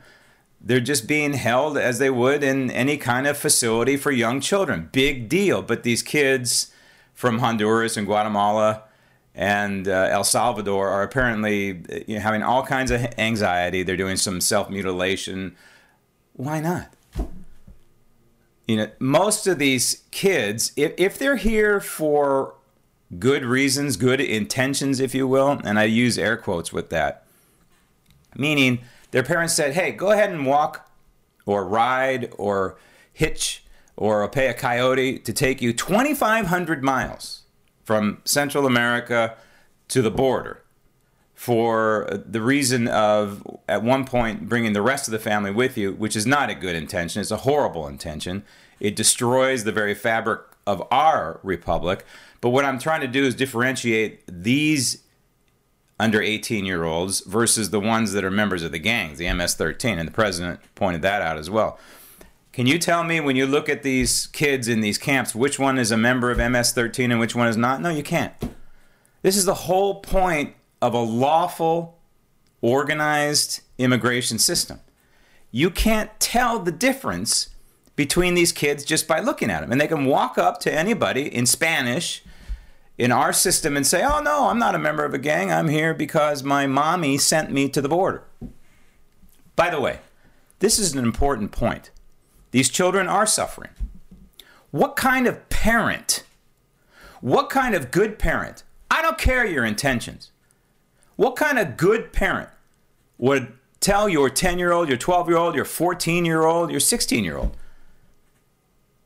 They're 0.60 0.80
just 0.80 1.06
being 1.06 1.34
held 1.34 1.78
as 1.78 1.98
they 1.98 2.10
would 2.10 2.42
in 2.42 2.70
any 2.70 2.96
kind 2.96 3.26
of 3.26 3.36
facility 3.36 3.96
for 3.96 4.10
young 4.10 4.40
children. 4.40 4.88
Big 4.90 5.28
deal. 5.28 5.62
But 5.62 5.82
these 5.82 6.02
kids 6.02 6.72
from 7.14 7.38
Honduras 7.38 7.96
and 7.96 8.06
Guatemala 8.06 8.82
and 9.36 9.86
uh, 9.86 10.08
El 10.10 10.24
Salvador 10.24 10.88
are 10.88 11.02
apparently 11.02 11.82
you 12.08 12.16
know, 12.16 12.20
having 12.20 12.42
all 12.42 12.64
kinds 12.64 12.90
of 12.90 13.06
anxiety. 13.18 13.82
They're 13.82 13.96
doing 13.96 14.16
some 14.16 14.40
self 14.40 14.70
mutilation. 14.70 15.54
Why 16.32 16.58
not? 16.58 16.88
You 18.66 18.78
know, 18.78 18.90
most 18.98 19.46
of 19.46 19.58
these 19.58 20.04
kids, 20.10 20.72
if, 20.74 20.94
if 20.96 21.18
they're 21.18 21.36
here 21.36 21.80
for 21.80 22.54
good 23.18 23.44
reasons, 23.44 23.96
good 23.96 24.20
intentions, 24.20 24.98
if 24.98 25.14
you 25.14 25.28
will, 25.28 25.60
and 25.62 25.78
I 25.78 25.84
use 25.84 26.18
air 26.18 26.36
quotes 26.36 26.72
with 26.72 26.90
that, 26.90 27.24
meaning 28.34 28.80
their 29.12 29.22
parents 29.22 29.54
said, 29.54 29.74
hey, 29.74 29.92
go 29.92 30.10
ahead 30.10 30.30
and 30.30 30.46
walk 30.46 30.90
or 31.44 31.64
ride 31.64 32.32
or 32.38 32.76
hitch 33.12 33.62
or 33.96 34.26
pay 34.28 34.48
a 34.48 34.54
coyote 34.54 35.18
to 35.20 35.32
take 35.32 35.62
you 35.62 35.72
2,500 35.72 36.82
miles 36.82 37.42
from 37.86 38.18
Central 38.24 38.66
America 38.66 39.36
to 39.86 40.02
the 40.02 40.10
border 40.10 40.64
for 41.34 42.08
the 42.26 42.40
reason 42.40 42.88
of, 42.88 43.46
at 43.68 43.84
one 43.84 44.04
point, 44.04 44.48
bringing 44.48 44.72
the 44.72 44.82
rest 44.82 45.06
of 45.06 45.12
the 45.12 45.20
family 45.20 45.52
with 45.52 45.78
you, 45.78 45.92
which 45.92 46.16
is 46.16 46.26
not 46.26 46.50
a 46.50 46.54
good 46.54 46.74
intention. 46.74 47.20
It's 47.20 47.30
a 47.30 47.38
horrible 47.38 47.86
intention. 47.86 48.42
It 48.80 48.96
destroys 48.96 49.62
the 49.62 49.70
very 49.70 49.94
fabric 49.94 50.40
of 50.66 50.82
our 50.90 51.38
republic. 51.44 52.04
But 52.40 52.50
what 52.50 52.64
I'm 52.64 52.80
trying 52.80 53.02
to 53.02 53.06
do 53.06 53.24
is 53.24 53.36
differentiate 53.36 54.24
these 54.26 55.04
under 56.00 56.20
18 56.20 56.66
year 56.66 56.82
olds 56.82 57.20
versus 57.20 57.70
the 57.70 57.80
ones 57.80 58.12
that 58.14 58.24
are 58.24 58.30
members 58.32 58.64
of 58.64 58.72
the 58.72 58.80
gangs, 58.80 59.18
the 59.18 59.32
MS 59.32 59.54
13. 59.54 60.00
And 60.00 60.08
the 60.08 60.12
president 60.12 60.58
pointed 60.74 61.02
that 61.02 61.22
out 61.22 61.38
as 61.38 61.48
well. 61.48 61.78
Can 62.56 62.66
you 62.66 62.78
tell 62.78 63.04
me 63.04 63.20
when 63.20 63.36
you 63.36 63.44
look 63.44 63.68
at 63.68 63.82
these 63.82 64.28
kids 64.28 64.66
in 64.66 64.80
these 64.80 64.96
camps, 64.96 65.34
which 65.34 65.58
one 65.58 65.78
is 65.78 65.90
a 65.90 65.96
member 65.98 66.30
of 66.30 66.38
MS 66.38 66.72
13 66.72 67.10
and 67.10 67.20
which 67.20 67.34
one 67.34 67.48
is 67.48 67.56
not? 67.58 67.82
No, 67.82 67.90
you 67.90 68.02
can't. 68.02 68.32
This 69.20 69.36
is 69.36 69.44
the 69.44 69.52
whole 69.52 69.96
point 69.96 70.54
of 70.80 70.94
a 70.94 70.98
lawful, 70.98 71.98
organized 72.62 73.60
immigration 73.76 74.38
system. 74.38 74.80
You 75.50 75.68
can't 75.68 76.18
tell 76.18 76.58
the 76.58 76.72
difference 76.72 77.50
between 77.94 78.32
these 78.32 78.52
kids 78.52 78.86
just 78.86 79.06
by 79.06 79.20
looking 79.20 79.50
at 79.50 79.60
them. 79.60 79.70
And 79.70 79.78
they 79.78 79.86
can 79.86 80.06
walk 80.06 80.38
up 80.38 80.58
to 80.60 80.72
anybody 80.72 81.26
in 81.28 81.44
Spanish 81.44 82.24
in 82.96 83.12
our 83.12 83.34
system 83.34 83.76
and 83.76 83.86
say, 83.86 84.02
oh, 84.02 84.22
no, 84.22 84.48
I'm 84.48 84.58
not 84.58 84.74
a 84.74 84.78
member 84.78 85.04
of 85.04 85.12
a 85.12 85.18
gang. 85.18 85.52
I'm 85.52 85.68
here 85.68 85.92
because 85.92 86.42
my 86.42 86.66
mommy 86.66 87.18
sent 87.18 87.52
me 87.52 87.68
to 87.68 87.82
the 87.82 87.90
border. 87.90 88.22
By 89.56 89.68
the 89.68 89.78
way, 89.78 89.98
this 90.60 90.78
is 90.78 90.94
an 90.94 91.04
important 91.04 91.52
point. 91.52 91.90
These 92.50 92.68
children 92.68 93.08
are 93.08 93.26
suffering. 93.26 93.70
What 94.70 94.96
kind 94.96 95.26
of 95.26 95.48
parent, 95.48 96.24
what 97.20 97.50
kind 97.50 97.74
of 97.74 97.90
good 97.90 98.18
parent, 98.18 98.62
I 98.90 99.02
don't 99.02 99.18
care 99.18 99.44
your 99.44 99.64
intentions, 99.64 100.30
what 101.16 101.36
kind 101.36 101.58
of 101.58 101.76
good 101.76 102.12
parent 102.12 102.48
would 103.18 103.52
tell 103.80 104.08
your 104.08 104.28
10 104.28 104.58
year 104.58 104.72
old, 104.72 104.88
your 104.88 104.98
12 104.98 105.28
year 105.28 105.38
old, 105.38 105.54
your 105.54 105.64
14 105.64 106.24
year 106.24 106.44
old, 106.44 106.70
your 106.70 106.80
16 106.80 107.24
year 107.24 107.36
old 107.36 107.56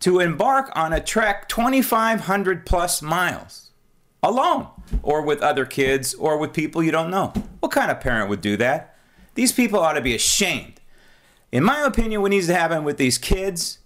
to 0.01 0.19
embark 0.19 0.71
on 0.75 0.95
a 0.95 1.01
trek 1.01 1.47
2,500 1.49 2.65
plus 2.65 3.03
miles? 3.03 3.71
alone 4.23 4.69
or 5.03 5.23
with 5.23 5.43
other 5.43 5.65
kids 5.65 6.15
or 6.15 6.37
with 6.39 6.53
people 6.53 6.83
you 6.83 6.91
don't 6.91 7.11
know. 7.11 7.33
What 7.61 7.73
kind 7.73 7.91
of 7.91 8.01
parent 8.01 8.29
would 8.29 8.41
do 8.41 8.57
that? 8.59 8.97
These 9.35 9.53
people 9.53 9.81
ought 9.81 9.95
to 9.95 10.01
be 10.01 10.15
ashamed. 10.15 10.80
In 11.53 11.65
my 11.65 11.83
opinion, 11.83 12.23
what 12.23 12.31
needs 12.31 12.47
to 12.47 12.55
happen 12.55 12.85
with 12.85 12.97
these 12.97 13.19
kids, 13.19 13.79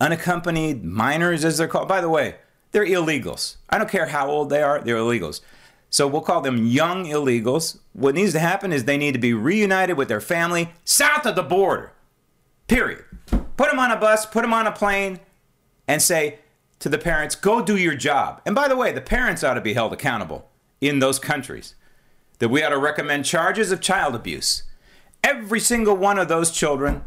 unaccompanied 0.00 0.84
minors 0.84 1.44
as 1.44 1.58
they're 1.58 1.68
called, 1.68 1.88
by 1.88 2.00
the 2.00 2.08
way, 2.08 2.36
They're 2.72 2.86
illegals. 2.86 3.56
I 3.68 3.78
don't 3.78 3.90
care 3.90 4.06
how 4.06 4.28
old 4.28 4.50
they 4.50 4.62
are, 4.62 4.80
they're 4.80 4.96
illegals. 4.96 5.40
So 5.88 6.06
we'll 6.06 6.20
call 6.20 6.40
them 6.40 6.66
young 6.66 7.06
illegals. 7.06 7.78
What 7.92 8.14
needs 8.14 8.32
to 8.32 8.38
happen 8.38 8.72
is 8.72 8.84
they 8.84 8.96
need 8.96 9.12
to 9.14 9.18
be 9.18 9.34
reunited 9.34 9.96
with 9.96 10.08
their 10.08 10.20
family 10.20 10.70
south 10.84 11.26
of 11.26 11.34
the 11.34 11.42
border. 11.42 11.92
Period. 12.68 13.04
Put 13.56 13.70
them 13.70 13.80
on 13.80 13.90
a 13.90 13.96
bus, 13.96 14.24
put 14.24 14.42
them 14.42 14.54
on 14.54 14.68
a 14.68 14.72
plane, 14.72 15.18
and 15.88 16.00
say 16.00 16.38
to 16.78 16.88
the 16.88 16.98
parents, 16.98 17.34
go 17.34 17.60
do 17.60 17.76
your 17.76 17.96
job. 17.96 18.40
And 18.46 18.54
by 18.54 18.68
the 18.68 18.76
way, 18.76 18.92
the 18.92 19.00
parents 19.00 19.42
ought 19.42 19.54
to 19.54 19.60
be 19.60 19.74
held 19.74 19.92
accountable 19.92 20.48
in 20.80 21.00
those 21.00 21.18
countries. 21.18 21.74
That 22.38 22.48
we 22.48 22.62
ought 22.62 22.70
to 22.70 22.78
recommend 22.78 23.24
charges 23.24 23.72
of 23.72 23.80
child 23.80 24.14
abuse. 24.14 24.62
Every 25.22 25.60
single 25.60 25.96
one 25.96 26.18
of 26.18 26.28
those 26.28 26.50
children 26.50 27.04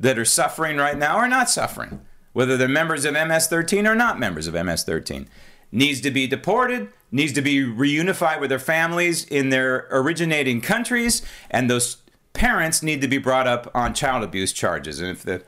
that 0.00 0.18
are 0.18 0.24
suffering 0.24 0.76
right 0.76 0.96
now 0.96 1.16
are 1.16 1.28
not 1.28 1.50
suffering, 1.50 2.00
whether 2.32 2.56
they're 2.56 2.68
members 2.68 3.04
of 3.04 3.14
MS 3.14 3.46
13 3.48 3.86
or 3.86 3.94
not 3.94 4.18
members 4.18 4.46
of 4.46 4.54
MS 4.54 4.84
13. 4.84 5.28
Needs 5.70 6.00
to 6.00 6.10
be 6.10 6.26
deported, 6.26 6.88
needs 7.12 7.32
to 7.34 7.42
be 7.42 7.62
reunified 7.62 8.40
with 8.40 8.48
their 8.48 8.58
families 8.58 9.24
in 9.24 9.50
their 9.50 9.86
originating 9.90 10.60
countries, 10.60 11.22
and 11.50 11.68
those 11.68 11.98
parents 12.32 12.82
need 12.82 13.00
to 13.02 13.08
be 13.08 13.18
brought 13.18 13.46
up 13.46 13.70
on 13.74 13.92
child 13.92 14.22
abuse 14.22 14.52
charges. 14.52 15.00
And 15.00 15.10
if 15.10 15.22
the 15.22 15.42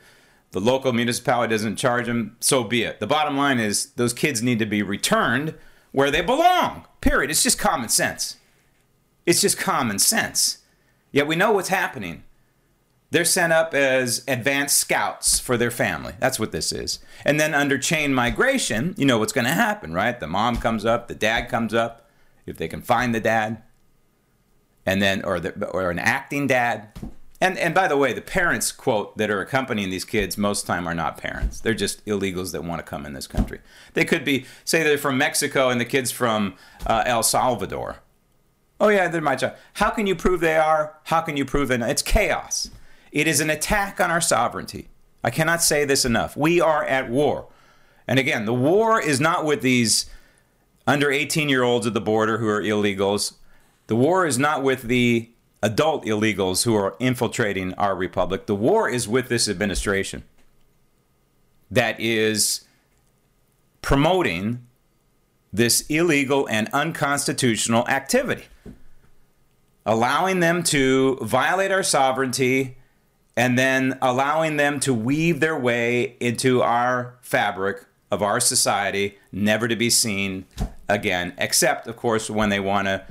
the 0.51 0.59
local 0.59 0.91
municipality 0.91 1.51
doesn't 1.51 1.77
charge 1.77 2.07
them, 2.07 2.35
so 2.41 2.63
be 2.63 2.83
it. 2.83 2.99
The 2.99 3.07
bottom 3.07 3.37
line 3.37 3.59
is 3.59 3.91
those 3.93 4.13
kids 4.13 4.43
need 4.43 4.59
to 4.59 4.65
be 4.65 4.83
returned 4.83 5.55
where 5.91 6.11
they 6.11 6.21
belong. 6.21 6.85
Period. 6.99 7.31
It's 7.31 7.43
just 7.43 7.57
common 7.57 7.89
sense. 7.89 8.37
It's 9.25 9.41
just 9.41 9.57
common 9.57 9.97
sense. 9.97 10.57
Yet 11.11 11.27
we 11.27 11.35
know 11.35 11.51
what's 11.51 11.69
happening. 11.69 12.23
They're 13.11 13.25
sent 13.25 13.51
up 13.51 13.73
as 13.73 14.23
advanced 14.27 14.77
scouts 14.77 15.37
for 15.37 15.57
their 15.57 15.71
family. 15.71 16.13
That's 16.19 16.39
what 16.39 16.53
this 16.53 16.71
is. 16.71 16.99
And 17.25 17.39
then 17.39 17.53
under 17.53 17.77
chain 17.77 18.13
migration, 18.13 18.95
you 18.97 19.05
know 19.05 19.17
what's 19.17 19.33
going 19.33 19.45
to 19.45 19.51
happen, 19.51 19.93
right? 19.93 20.17
The 20.17 20.27
mom 20.27 20.57
comes 20.57 20.85
up, 20.85 21.09
the 21.09 21.15
dad 21.15 21.49
comes 21.49 21.73
up, 21.73 22.09
if 22.45 22.57
they 22.57 22.69
can 22.69 22.81
find 22.81 23.13
the 23.13 23.19
dad, 23.19 23.61
and 24.85 25.01
then 25.01 25.23
or 25.23 25.41
the, 25.41 25.67
or 25.67 25.91
an 25.91 25.99
acting 25.99 26.47
dad. 26.47 26.89
And 27.41 27.57
and 27.57 27.73
by 27.73 27.87
the 27.87 27.97
way, 27.97 28.13
the 28.13 28.21
parents 28.21 28.71
quote 28.71 29.17
that 29.17 29.29
are 29.29 29.41
accompanying 29.41 29.89
these 29.89 30.05
kids 30.05 30.37
most 30.37 30.65
time 30.65 30.87
are 30.87 30.95
not 30.95 31.17
parents. 31.17 31.59
They're 31.59 31.73
just 31.73 32.05
illegals 32.05 32.51
that 32.51 32.63
want 32.63 32.79
to 32.79 32.83
come 32.83 33.05
in 33.05 33.13
this 33.13 33.27
country. 33.27 33.59
They 33.93 34.05
could 34.05 34.23
be 34.23 34.45
say 34.63 34.83
they're 34.83 34.97
from 34.97 35.17
Mexico 35.17 35.69
and 35.69 35.81
the 35.81 35.85
kids 35.85 36.11
from 36.11 36.55
uh, 36.85 37.03
El 37.05 37.23
Salvador. 37.23 37.97
Oh 38.81 38.89
yeah, 38.89 39.07
they're 39.07 39.21
my 39.21 39.35
child. 39.35 39.53
How 39.73 39.91
can 39.91 40.07
you 40.07 40.15
prove 40.15 40.41
they 40.41 40.57
are? 40.57 40.97
How 41.03 41.21
can 41.21 41.37
you 41.37 41.45
prove 41.45 41.67
that? 41.67 41.81
It's 41.83 42.01
chaos. 42.01 42.71
It 43.11 43.27
is 43.27 43.39
an 43.39 43.51
attack 43.51 44.01
on 44.01 44.09
our 44.09 44.19
sovereignty. 44.19 44.89
I 45.23 45.29
cannot 45.29 45.61
say 45.61 45.85
this 45.85 46.03
enough. 46.03 46.35
We 46.35 46.59
are 46.59 46.83
at 46.83 47.07
war. 47.07 47.47
And 48.07 48.17
again, 48.17 48.45
the 48.45 48.55
war 48.55 48.99
is 48.99 49.19
not 49.19 49.45
with 49.45 49.61
these 49.61 50.09
under 50.87 51.11
18 51.11 51.47
year 51.47 51.61
olds 51.61 51.85
at 51.85 51.93
the 51.93 52.01
border 52.01 52.39
who 52.39 52.47
are 52.47 52.59
illegals. 52.59 53.33
The 53.85 53.95
war 53.95 54.25
is 54.25 54.39
not 54.39 54.63
with 54.63 54.81
the 54.81 55.29
adult 55.61 56.03
illegals 56.05 56.63
who 56.63 56.75
are 56.75 56.95
infiltrating 56.99 57.75
our 57.75 57.95
republic. 57.95 58.47
The 58.47 58.55
war 58.55 58.89
is 58.89 59.07
with 59.07 59.29
this 59.29 59.47
administration 59.47 60.23
that 61.69 61.99
is 61.99 62.65
promoting 63.83 64.65
this 65.53 65.81
illegal 65.89 66.47
and 66.47 66.69
unconstitutional 66.73 67.87
activity, 67.87 68.45
allowing 69.85 70.39
them 70.39 70.63
to 70.63 71.17
violate 71.21 71.71
our 71.71 71.83
sovereignty 71.83 72.77
and 73.35 73.57
then 73.57 73.97
allowing 74.01 74.57
them 74.57 74.79
to 74.79 74.93
weave 74.93 75.39
their 75.39 75.57
way 75.57 76.15
into 76.19 76.61
our 76.61 77.15
fabric 77.21 77.85
of 78.11 78.21
our 78.21 78.39
society, 78.39 79.17
never 79.31 79.67
to 79.67 79.75
be 79.75 79.89
seen 79.89 80.45
again, 80.89 81.33
except, 81.37 81.87
of 81.87 81.95
course, 81.95 82.29
when 82.29 82.49
they 82.49 82.59
want 82.59 82.87
to 82.87 83.05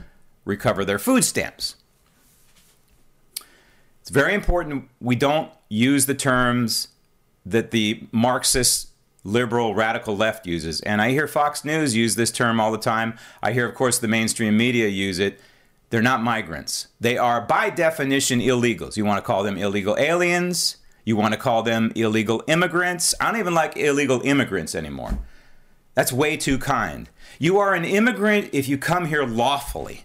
recover 0.45 0.85
their 0.85 0.99
food 0.99 1.25
stamps. 1.25 1.77
It's 4.03 4.11
very 4.11 4.35
important 4.35 4.89
we 5.01 5.17
don't 5.17 5.51
use 5.69 6.07
the 6.07 6.15
terms 6.15 6.89
that 7.47 7.71
the 7.71 8.07
Marxist 8.13 8.90
liberal 9.25 9.75
radical 9.75 10.17
left 10.17 10.47
uses. 10.47 10.81
And 10.83 11.01
I 11.01 11.11
hear 11.11 11.29
Fox 11.29 11.65
News 11.65 11.95
use 11.95 12.15
this 12.17 12.31
term 12.31 12.61
all 12.61 12.73
the 12.73 12.79
time. 12.79 13.19
I 13.43 13.53
hear, 13.53 13.69
of 13.69 13.75
course, 13.75 13.99
the 13.99 14.09
mainstream 14.09 14.57
media 14.57 14.89
use 14.89 15.19
it. 15.19 15.41
They're 15.91 16.03
not 16.03 16.23
migrants. 16.23 16.89
They 17.01 17.19
are, 17.19 17.41
by 17.41 17.71
definition, 17.71 18.41
illegals. 18.41 18.97
You 18.97 19.05
want 19.05 19.19
to 19.19 19.27
call 19.27 19.43
them 19.43 19.59
illegal 19.59 19.97
aliens. 19.99 20.77
You 21.05 21.17
want 21.17 21.35
to 21.35 21.41
call 21.41 21.63
them 21.63 21.93
illegal 21.97 22.45
immigrants. 22.47 23.15
I 23.21 23.31
don't 23.31 23.41
even 23.41 23.55
like 23.55 23.77
illegal 23.77 24.21
immigrants 24.23 24.75
anymore. 24.75 25.19
That's 25.95 26.13
way 26.13 26.37
too 26.37 26.59
kind. 26.59 27.11
You 27.39 27.59
are 27.59 27.75
an 27.75 27.85
immigrant 27.85 28.51
if 28.53 28.69
you 28.69 28.79
come 28.79 29.07
here 29.07 29.25
lawfully. 29.25 30.05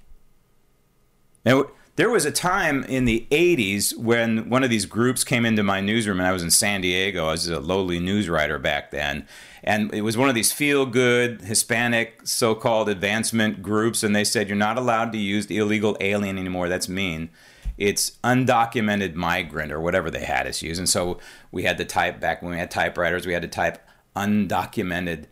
Now, 1.46 1.66
there 1.96 2.10
was 2.10 2.26
a 2.26 2.32
time 2.32 2.84
in 2.84 3.06
the 3.06 3.26
80s 3.32 3.96
when 3.98 4.50
one 4.50 4.64
of 4.64 4.70
these 4.70 4.86
groups 4.86 5.24
came 5.24 5.46
into 5.46 5.64
my 5.64 5.80
newsroom, 5.80 6.20
and 6.20 6.28
I 6.28 6.34
was 6.34 6.44
in 6.44 6.52
San 6.52 6.82
Diego. 6.82 7.28
I 7.28 7.32
was 7.32 7.48
a 7.48 7.60
lowly 7.60 8.00
news 8.00 8.28
writer 8.28 8.60
back 8.60 8.92
then. 8.92 9.26
And 9.64 9.94
it 9.94 10.02
was 10.02 10.18
one 10.18 10.28
of 10.28 10.36
these 10.36 10.52
feel 10.52 10.86
good 10.86 11.42
Hispanic 11.42 12.22
so 12.26 12.54
called 12.54 12.90
advancement 12.90 13.64
groups, 13.64 14.04
and 14.04 14.14
they 14.14 14.26
said, 14.26 14.50
You're 14.50 14.58
not 14.58 14.78
allowed 14.78 15.14
to 15.14 15.18
use 15.18 15.48
the 15.48 15.58
illegal 15.58 15.96
alien 16.02 16.38
anymore. 16.38 16.68
That's 16.68 16.90
mean. 16.90 17.30
It's 17.78 18.12
undocumented 18.24 19.16
migrant 19.16 19.72
or 19.72 19.80
whatever 19.80 20.12
they 20.12 20.24
had 20.24 20.48
us 20.48 20.62
use. 20.62 20.78
And 20.78 20.88
so 20.88 21.20
we 21.52 21.64
had 21.64 21.78
to 21.78 21.86
type 21.86 22.20
back 22.20 22.42
when 22.42 22.52
we 22.52 22.58
had 22.58 22.72
typewriters, 22.72 23.26
we 23.26 23.34
had 23.34 23.42
to 23.42 23.48
type 23.48 23.86
undocumented 24.16 25.26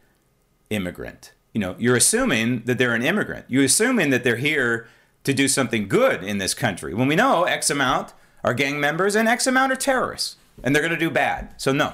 immigrant. 0.70 1.34
You 1.54 1.60
know, 1.60 1.76
you're 1.78 1.96
assuming 1.96 2.64
that 2.66 2.78
they're 2.78 2.96
an 2.96 3.04
immigrant. 3.04 3.46
You're 3.48 3.66
assuming 3.66 4.10
that 4.10 4.24
they're 4.24 4.38
here 4.38 4.88
to 5.24 5.34
do 5.34 5.48
something 5.48 5.88
good 5.88 6.24
in 6.24 6.38
this 6.38 6.54
country 6.54 6.94
when 6.94 7.08
we 7.08 7.16
know 7.16 7.44
X 7.44 7.70
amount 7.70 8.14
are 8.44 8.54
gang 8.54 8.80
members 8.80 9.16
and 9.16 9.28
X 9.28 9.48
amount 9.48 9.72
are 9.72 9.78
terrorists 9.78 10.36
and 10.64 10.76
they're 10.76 10.82
going 10.82 10.94
to 10.94 11.00
do 11.00 11.10
bad. 11.10 11.54
So, 11.58 11.72
no, 11.72 11.94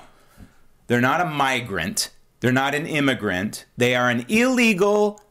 they're 0.87 1.01
not 1.01 1.21
a 1.21 1.25
migrant, 1.25 2.09
they're 2.39 2.51
not 2.51 2.75
an 2.75 2.85
immigrant, 2.85 3.65
they 3.77 3.95
are 3.95 4.09
an 4.09 4.25
illegal 4.27 5.21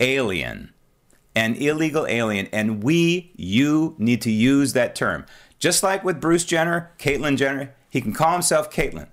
alien. 0.00 0.72
An 1.34 1.54
illegal 1.54 2.06
alien. 2.06 2.48
And 2.50 2.82
we, 2.82 3.30
you, 3.36 3.94
need 3.98 4.22
to 4.22 4.30
use 4.30 4.72
that 4.72 4.94
term. 4.94 5.26
Just 5.58 5.82
like 5.82 6.02
with 6.02 6.20
Bruce 6.20 6.44
Jenner, 6.44 6.90
Caitlyn 6.98 7.36
Jenner, 7.36 7.74
he 7.90 8.00
can 8.00 8.14
call 8.14 8.32
himself 8.32 8.70
Caitlyn. 8.70 9.08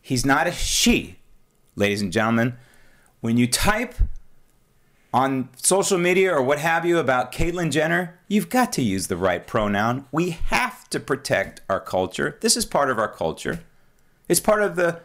He's 0.00 0.26
not 0.26 0.46
a 0.46 0.52
she, 0.52 1.18
ladies 1.76 2.02
and 2.02 2.12
gentlemen. 2.12 2.56
When 3.20 3.36
you 3.36 3.46
type 3.46 3.94
on 5.14 5.48
social 5.54 5.96
media 5.96 6.34
or 6.34 6.42
what 6.42 6.58
have 6.58 6.84
you 6.84 6.98
about 6.98 7.30
Caitlyn 7.30 7.70
Jenner, 7.70 8.18
you've 8.26 8.48
got 8.48 8.72
to 8.72 8.82
use 8.82 9.06
the 9.06 9.16
right 9.16 9.46
pronoun. 9.46 10.06
We 10.10 10.30
have 10.30 10.90
to 10.90 10.98
protect 10.98 11.60
our 11.70 11.78
culture. 11.78 12.36
This 12.40 12.56
is 12.56 12.66
part 12.66 12.90
of 12.90 12.98
our 12.98 13.06
culture. 13.06 13.60
It's 14.28 14.40
part 14.40 14.60
of 14.60 14.74
the, 14.74 15.02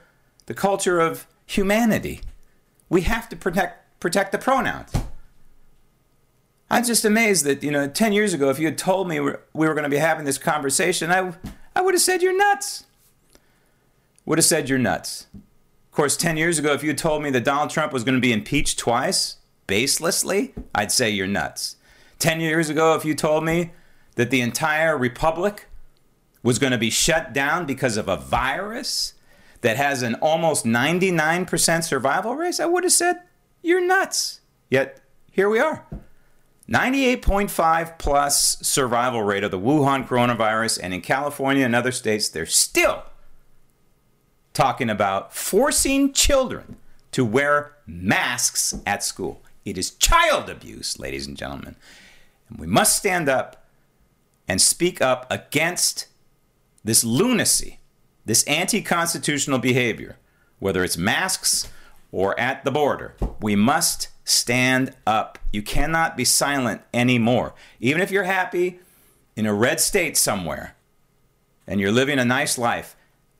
the 0.47 0.55
culture 0.55 0.99
of 0.99 1.27
humanity. 1.45 2.21
We 2.89 3.01
have 3.01 3.29
to 3.29 3.35
protect 3.35 3.99
protect 3.99 4.31
the 4.31 4.39
pronouns. 4.39 4.93
I'm 6.71 6.85
just 6.85 7.05
amazed 7.05 7.45
that, 7.45 7.61
you 7.61 7.69
know, 7.69 7.87
10 7.87 8.13
years 8.13 8.33
ago, 8.33 8.49
if 8.49 8.57
you 8.57 8.65
had 8.65 8.77
told 8.77 9.07
me 9.07 9.19
we 9.19 9.35
were 9.53 9.73
going 9.73 9.83
to 9.83 9.89
be 9.89 9.97
having 9.97 10.25
this 10.25 10.37
conversation, 10.37 11.11
I, 11.11 11.33
I 11.75 11.81
would 11.81 11.93
have 11.93 12.01
said 12.01 12.21
you're 12.21 12.37
nuts. 12.37 12.85
Would 14.25 14.37
have 14.37 14.45
said 14.45 14.69
you're 14.69 14.79
nuts. 14.79 15.27
Of 15.35 15.91
course, 15.91 16.15
10 16.15 16.37
years 16.37 16.57
ago, 16.57 16.71
if 16.71 16.81
you 16.81 16.89
had 16.89 16.97
told 16.97 17.21
me 17.21 17.29
that 17.31 17.43
Donald 17.43 17.69
Trump 17.71 17.91
was 17.91 18.03
going 18.03 18.15
to 18.15 18.21
be 18.21 18.31
impeached 18.31 18.79
twice, 18.79 19.38
baselessly, 19.69 20.51
I'd 20.73 20.91
say 20.91 21.09
you're 21.09 21.27
nuts. 21.27 21.75
10 22.17 22.41
years 22.41 22.69
ago, 22.69 22.95
if 22.95 23.05
you 23.05 23.13
told 23.13 23.45
me 23.45 23.71
that 24.15 24.31
the 24.31 24.41
entire 24.41 24.97
republic 24.97 25.67
was 26.43 26.59
going 26.59 26.71
to 26.71 26.77
be 26.77 26.89
shut 26.89 27.33
down 27.33 27.65
because 27.65 27.95
of 27.95 28.07
a 28.07 28.17
virus 28.17 29.13
that 29.61 29.77
has 29.77 30.01
an 30.01 30.15
almost 30.15 30.65
99% 30.65 31.83
survival 31.83 32.35
rate, 32.35 32.59
I 32.59 32.65
would 32.65 32.83
have 32.83 32.93
said, 32.93 33.21
you're 33.61 33.85
nuts. 33.85 34.41
Yet, 34.69 35.01
here 35.31 35.49
we 35.49 35.59
are. 35.59 35.85
98.5 36.69 37.97
plus 37.97 38.57
survival 38.61 39.23
rate 39.23 39.43
of 39.43 39.51
the 39.51 39.59
Wuhan 39.59 40.07
coronavirus, 40.07 40.79
and 40.81 40.93
in 40.93 41.01
California 41.01 41.65
and 41.65 41.75
other 41.75 41.91
states, 41.91 42.29
they're 42.29 42.45
still 42.45 43.03
talking 44.53 44.89
about 44.89 45.33
forcing 45.33 46.13
children 46.13 46.77
to 47.11 47.25
wear 47.25 47.75
masks 47.87 48.75
at 48.85 49.03
school. 49.03 49.41
It 49.69 49.77
is 49.77 49.91
child 49.91 50.49
abuse, 50.49 50.97
ladies 50.97 51.27
and 51.27 51.37
gentlemen. 51.37 51.75
And 52.49 52.57
we 52.57 52.65
must 52.65 52.97
stand 52.97 53.29
up 53.29 53.67
and 54.47 54.59
speak 54.59 54.99
up 54.99 55.27
against 55.31 56.07
this 56.83 57.03
lunacy, 57.03 57.79
this 58.25 58.43
anti 58.45 58.81
constitutional 58.81 59.59
behavior, 59.59 60.17
whether 60.57 60.83
it's 60.83 60.97
masks 60.97 61.69
or 62.11 62.37
at 62.39 62.65
the 62.65 62.71
border. 62.71 63.13
We 63.39 63.55
must 63.55 64.07
stand 64.23 64.95
up. 65.05 65.37
You 65.53 65.61
cannot 65.61 66.17
be 66.17 66.25
silent 66.25 66.81
anymore. 66.91 67.53
Even 67.79 68.01
if 68.01 68.09
you're 68.09 68.23
happy 68.23 68.79
in 69.35 69.45
a 69.45 69.53
red 69.53 69.79
state 69.79 70.17
somewhere 70.17 70.75
and 71.67 71.79
you're 71.79 71.91
living 71.91 72.17
a 72.17 72.25
nice 72.25 72.57
life, 72.57 72.95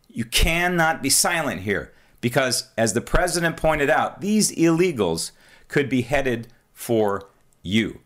you 0.07 0.25
cannot 0.25 1.01
be 1.01 1.09
silent 1.09 1.61
here 1.61 1.91
Because, 2.21 2.69
as 2.77 2.93
the 2.93 3.01
president 3.01 3.57
pointed 3.57 3.89
out, 3.89 4.21
these 4.21 4.51
illegals 4.51 5.31
could 5.69 5.88
be 5.88 6.01
headed 6.01 6.49
for 6.73 7.29
you. 7.63 8.01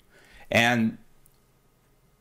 And 0.52 1.00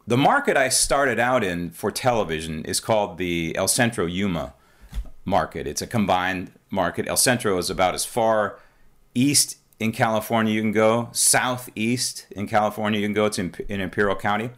the 0.06 0.16
market 0.16 0.56
I 0.56 0.70
started 0.70 1.18
out 1.18 1.44
in 1.44 1.70
for 1.70 1.90
television 1.90 2.64
is 2.64 2.80
called 2.80 3.18
the 3.18 3.54
El 3.56 3.68
Centro 3.68 4.06
Yuma 4.06 4.54
market. 5.24 5.66
It's 5.66 5.82
a 5.82 5.86
combined 5.86 6.52
market. 6.70 7.06
El 7.06 7.16
Centro 7.16 7.58
is 7.58 7.68
about 7.68 7.94
as 7.94 8.06
far 8.06 8.58
east 9.14 9.58
in 9.78 9.92
California 9.92 10.52
you 10.52 10.60
can 10.60 10.72
go, 10.72 11.08
southeast 11.12 12.26
in 12.30 12.46
California 12.46 13.00
you 13.00 13.06
can 13.06 13.14
go. 13.14 13.26
It's 13.26 13.38
in, 13.38 13.54
in 13.68 13.80
Imperial 13.80 14.16
County. 14.16 14.50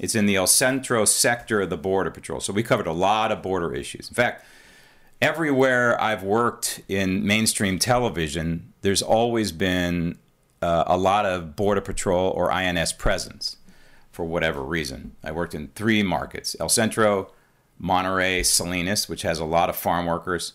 It's 0.00 0.14
in 0.14 0.26
the 0.26 0.36
El 0.36 0.46
Centro 0.46 1.04
sector 1.04 1.60
of 1.60 1.70
the 1.70 1.76
Border 1.76 2.10
Patrol. 2.10 2.40
So 2.40 2.52
we 2.52 2.62
covered 2.62 2.86
a 2.86 2.92
lot 2.92 3.30
of 3.30 3.42
border 3.42 3.74
issues. 3.74 4.08
In 4.08 4.14
fact, 4.14 4.44
everywhere 5.20 6.00
I've 6.00 6.22
worked 6.22 6.82
in 6.88 7.26
mainstream 7.26 7.78
television, 7.78 8.71
there's 8.82 9.02
always 9.02 9.52
been 9.52 10.18
uh, 10.60 10.84
a 10.86 10.96
lot 10.96 11.24
of 11.24 11.56
Border 11.56 11.80
Patrol 11.80 12.30
or 12.30 12.52
INS 12.52 12.92
presence 12.92 13.56
for 14.10 14.24
whatever 14.24 14.62
reason. 14.62 15.16
I 15.24 15.32
worked 15.32 15.54
in 15.54 15.68
three 15.68 16.02
markets 16.02 16.54
El 16.60 16.68
Centro, 16.68 17.32
Monterey, 17.78 18.42
Salinas, 18.42 19.08
which 19.08 19.22
has 19.22 19.38
a 19.38 19.44
lot 19.44 19.68
of 19.68 19.76
farm 19.76 20.06
workers, 20.06 20.52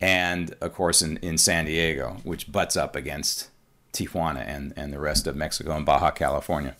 and 0.00 0.54
of 0.60 0.74
course 0.74 1.00
in, 1.00 1.16
in 1.18 1.38
San 1.38 1.66
Diego, 1.66 2.16
which 2.24 2.50
butts 2.50 2.76
up 2.76 2.96
against 2.96 3.50
Tijuana 3.92 4.44
and, 4.46 4.72
and 4.76 4.92
the 4.92 5.00
rest 5.00 5.26
of 5.26 5.36
Mexico 5.36 5.76
and 5.76 5.86
Baja 5.86 6.10
California. 6.10 6.76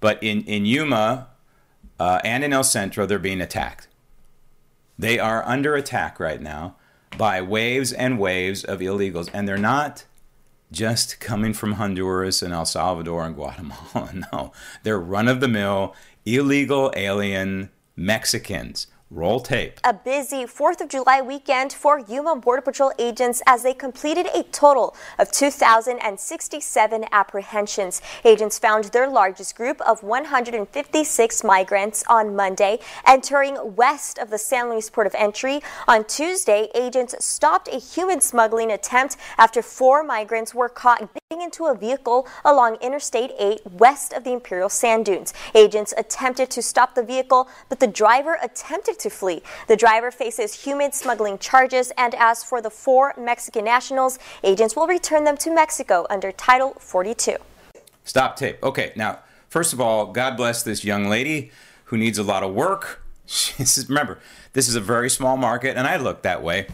But 0.00 0.22
in, 0.22 0.42
in 0.44 0.66
Yuma 0.66 1.28
uh, 1.98 2.20
and 2.24 2.44
in 2.44 2.52
El 2.52 2.64
Centro, 2.64 3.06
they're 3.06 3.18
being 3.18 3.40
attacked. 3.40 3.88
They 4.98 5.18
are 5.18 5.46
under 5.46 5.74
attack 5.74 6.20
right 6.20 6.40
now 6.40 6.76
by 7.16 7.40
waves 7.40 7.92
and 7.92 8.18
waves 8.18 8.64
of 8.64 8.80
illegals, 8.80 9.28
and 9.32 9.48
they're 9.48 9.56
not 9.56 10.04
just 10.72 11.20
coming 11.20 11.52
from 11.52 11.72
Honduras 11.74 12.42
and 12.42 12.52
El 12.52 12.64
Salvador 12.64 13.24
and 13.24 13.34
Guatemala. 13.34 14.10
No, 14.32 14.52
they're 14.82 14.98
run 14.98 15.28
of 15.28 15.40
the 15.40 15.48
mill, 15.48 15.94
illegal 16.24 16.92
alien 16.96 17.70
Mexicans 17.96 18.86
Roll 19.14 19.38
tape. 19.38 19.78
A 19.84 19.94
busy 19.94 20.44
4th 20.44 20.80
of 20.80 20.88
July 20.88 21.20
weekend 21.20 21.72
for 21.72 22.00
Yuma 22.00 22.34
Border 22.34 22.62
Patrol 22.62 22.90
agents 22.98 23.42
as 23.46 23.62
they 23.62 23.72
completed 23.72 24.26
a 24.34 24.42
total 24.42 24.96
of 25.20 25.30
2,067 25.30 27.04
apprehensions. 27.12 28.02
Agents 28.24 28.58
found 28.58 28.86
their 28.86 29.08
largest 29.08 29.54
group 29.54 29.80
of 29.82 30.02
156 30.02 31.44
migrants 31.44 32.02
on 32.08 32.34
Monday 32.34 32.80
entering 33.06 33.76
west 33.76 34.18
of 34.18 34.30
the 34.30 34.38
San 34.38 34.68
Luis 34.68 34.90
port 34.90 35.06
of 35.06 35.14
entry. 35.14 35.60
On 35.86 36.04
Tuesday, 36.04 36.68
agents 36.74 37.14
stopped 37.24 37.68
a 37.68 37.78
human 37.78 38.20
smuggling 38.20 38.72
attempt 38.72 39.16
after 39.38 39.62
four 39.62 40.02
migrants 40.02 40.52
were 40.56 40.68
caught 40.68 41.08
into 41.40 41.66
a 41.66 41.74
vehicle 41.74 42.26
along 42.44 42.76
Interstate 42.76 43.32
8 43.38 43.60
west 43.72 44.12
of 44.12 44.24
the 44.24 44.32
Imperial 44.32 44.68
Sand 44.68 45.06
Dunes. 45.06 45.32
Agents 45.54 45.94
attempted 45.96 46.50
to 46.50 46.62
stop 46.62 46.94
the 46.94 47.02
vehicle, 47.02 47.48
but 47.68 47.80
the 47.80 47.86
driver 47.86 48.38
attempted 48.42 48.98
to 49.00 49.10
flee. 49.10 49.42
The 49.68 49.76
driver 49.76 50.10
faces 50.10 50.64
human 50.64 50.92
smuggling 50.92 51.38
charges, 51.38 51.92
and 51.96 52.14
as 52.14 52.44
for 52.44 52.60
the 52.60 52.70
four 52.70 53.14
Mexican 53.18 53.64
nationals, 53.64 54.18
agents 54.42 54.76
will 54.76 54.86
return 54.86 55.24
them 55.24 55.36
to 55.38 55.54
Mexico 55.54 56.06
under 56.10 56.32
Title 56.32 56.74
42. 56.78 57.36
Stop 58.04 58.36
tape. 58.36 58.62
Okay, 58.62 58.92
now, 58.96 59.20
first 59.48 59.72
of 59.72 59.80
all, 59.80 60.12
God 60.12 60.36
bless 60.36 60.62
this 60.62 60.84
young 60.84 61.08
lady 61.08 61.50
who 61.84 61.96
needs 61.96 62.18
a 62.18 62.22
lot 62.22 62.42
of 62.42 62.54
work. 62.54 63.02
Remember, 63.88 64.18
this 64.52 64.68
is 64.68 64.74
a 64.74 64.80
very 64.80 65.10
small 65.10 65.36
market, 65.36 65.76
and 65.76 65.86
I 65.86 65.96
looked 65.96 66.22
that 66.22 66.42
way. 66.42 66.66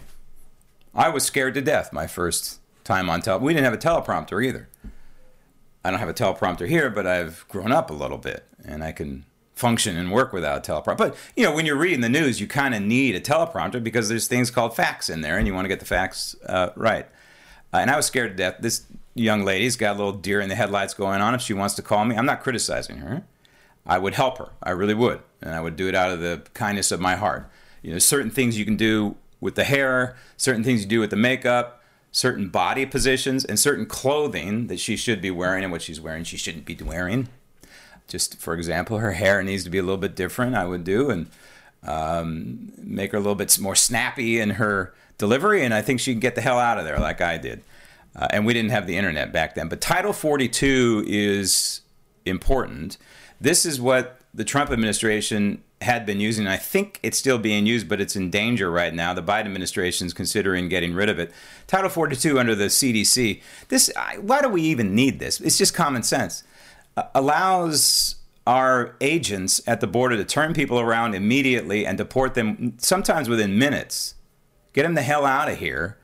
I 0.95 1.09
was 1.09 1.25
scared 1.25 1.55
to 1.55 1.61
death 1.61 1.93
my 1.93 2.07
first 2.07 2.60
time 2.91 3.09
on 3.09 3.23
tele. 3.23 3.39
We 3.39 3.55
didn't 3.55 3.65
have 3.65 3.75
a 3.75 3.79
teleprompter 3.79 4.45
either. 4.45 4.69
I 5.85 5.91
don't 5.91 6.01
have 6.01 6.09
a 6.09 6.15
teleprompter 6.15 6.69
here, 6.69 6.91
but 6.91 7.07
I've 7.07 7.47
grown 7.49 7.71
up 7.71 7.89
a 7.91 7.95
little 7.95 8.19
bit, 8.19 8.45
and 8.65 8.83
I 8.83 8.91
can 8.93 9.25
function 9.55 9.97
and 9.97 10.11
work 10.11 10.33
without 10.33 10.69
a 10.69 10.73
teleprompter. 10.73 10.97
But 10.97 11.17
you 11.37 11.45
know, 11.45 11.55
when 11.55 11.67
you're 11.67 11.77
reading 11.77 12.01
the 12.01 12.09
news, 12.09 12.41
you 12.41 12.49
kind 12.49 12.75
of 12.75 12.83
need 12.83 13.15
a 13.15 13.21
teleprompter 13.21 13.83
because 13.83 14.09
there's 14.09 14.27
things 14.27 14.51
called 14.51 14.75
facts 14.75 15.09
in 15.09 15.21
there, 15.21 15.39
and 15.39 15.47
you 15.47 15.55
want 15.55 15.67
to 15.67 15.69
get 15.69 15.79
the 15.79 15.87
facts 15.87 16.35
uh, 16.47 16.71
right. 16.75 17.07
Uh, 17.73 17.77
and 17.77 17.91
I 17.91 17.97
was 17.97 18.07
scared 18.07 18.33
to 18.33 18.37
death. 18.37 18.57
This 18.59 18.87
young 19.15 19.45
lady's 19.45 19.77
got 19.77 19.95
a 19.95 19.99
little 19.99 20.13
deer 20.13 20.41
in 20.41 20.49
the 20.49 20.57
headlights 20.57 20.95
going 20.95 21.21
on. 21.21 21.35
If 21.35 21.43
she 21.43 21.55
wants 21.55 21.75
to 21.75 21.83
call 21.83 22.05
me, 22.05 22.17
I'm 22.17 22.27
not 22.27 22.43
criticizing 22.43 22.99
her. 22.99 23.23
I 23.87 23.99
would 23.99 24.15
help 24.15 24.39
her. 24.39 24.51
I 24.63 24.71
really 24.71 24.95
would, 24.95 25.21
and 25.41 25.55
I 25.55 25.61
would 25.61 25.77
do 25.77 25.89
it 25.89 25.95
out 25.95 26.11
of 26.11 26.21
the 26.21 26.43
kindness 26.55 26.91
of 26.91 27.01
my 27.01 27.15
heart. 27.15 27.49
You 27.83 27.93
know, 27.93 27.99
certain 27.99 28.31
things 28.31 28.59
you 28.59 28.65
can 28.65 28.77
do 28.77 29.15
with 29.41 29.55
the 29.55 29.65
hair, 29.65 30.17
certain 30.37 30.65
things 30.65 30.83
you 30.83 30.89
do 30.89 31.01
with 31.01 31.11
the 31.11 31.17
makeup, 31.17 31.80
certain 32.13 32.49
body 32.49 32.87
positions, 32.87 33.45
and 33.45 33.59
certain 33.59 33.87
clothing 33.87 34.67
that 34.67 34.81
she 34.81 34.97
should 34.97 35.21
be 35.21 35.31
wearing 35.31 35.63
and 35.63 35.73
what 35.73 35.83
she's 35.83 36.01
wearing 36.01 36.25
she 36.25 36.37
shouldn't 36.37 36.65
be 36.65 36.77
wearing 36.77 37.29
just 38.11 38.37
for 38.39 38.53
example, 38.53 38.99
her 38.99 39.13
hair 39.13 39.43
needs 39.43 39.65
to 39.65 39.71
be 39.71 39.79
a 39.79 39.83
little 39.83 39.97
bit 39.97 40.15
different. 40.15 40.55
I 40.55 40.67
would 40.67 40.85
do 40.85 41.09
and 41.09 41.31
um, 41.83 42.73
make 42.77 43.13
her 43.13 43.19
a 43.19 43.21
little 43.21 43.37
bit 43.37 43.59
more 43.59 43.77
snappy 43.77 44.39
in 44.39 44.51
her 44.51 44.93
delivery, 45.17 45.65
and 45.65 45.73
I 45.73 45.81
think 45.81 46.01
she 46.01 46.13
can 46.13 46.21
get 46.21 46.35
the 46.35 46.43
hell 46.43 46.59
out 46.59 46.79
of 46.79 46.85
there 46.85 46.99
like 46.99 47.21
I 47.23 47.39
did. 47.39 47.63
Uh, 48.15 48.27
and 48.31 48.45
we 48.45 48.53
didn't 48.53 48.73
have 48.73 48.87
the 48.87 48.97
internet 48.97 49.33
back 49.33 49.55
then. 49.55 49.69
But 49.69 49.81
Title 49.81 50.13
42 50.13 51.05
is 51.07 51.81
important. 52.27 52.99
This 53.41 53.65
is 53.65 53.81
what 53.81 54.21
the 54.35 54.45
Trump 54.45 54.71
administration 54.71 55.63
had 55.81 56.05
been 56.05 56.21
using. 56.21 56.47
I 56.47 56.57
think 56.57 57.01
it's 57.03 57.17
still 57.17 57.39
being 57.39 57.67
used, 57.67 57.89
but 57.89 58.01
it's 58.01 58.17
in 58.17 58.31
danger 58.31 58.71
right 58.71 58.93
now. 58.93 59.15
The 59.15 59.23
Biden 59.23 59.47
administration 59.47 60.07
is 60.07 60.13
considering 60.13 60.69
getting 60.69 60.95
rid 60.95 61.09
of 61.09 61.19
it. 61.19 61.33
Title 61.67 61.89
42 61.89 62.39
under 62.39 62.55
the 62.55 62.67
CDC. 62.67 63.41
This, 63.69 63.91
why 64.21 64.43
do 64.43 64.49
we 64.49 64.63
even 64.63 64.95
need 64.95 65.19
this? 65.19 65.41
It's 65.41 65.57
just 65.57 65.75
common 65.75 66.03
sense 66.03 66.45
allows 67.15 68.17
our 68.47 68.97
agents 69.01 69.61
at 69.67 69.81
the 69.81 69.87
border 69.87 70.17
to 70.17 70.25
turn 70.25 70.55
people 70.55 70.81
around 70.81 71.15
immediately 71.15 71.87
and 71.87 71.97
deport 71.99 72.35
them 72.35 72.75
sometimes 72.79 73.29
within 73.29 73.59
minutes. 73.59 74.15
Get 74.73 74.83
them 74.85 74.95
the 74.95 75.03
hell 75.03 75.25
out 75.25 75.49
of 75.49 75.59
here 75.59 75.99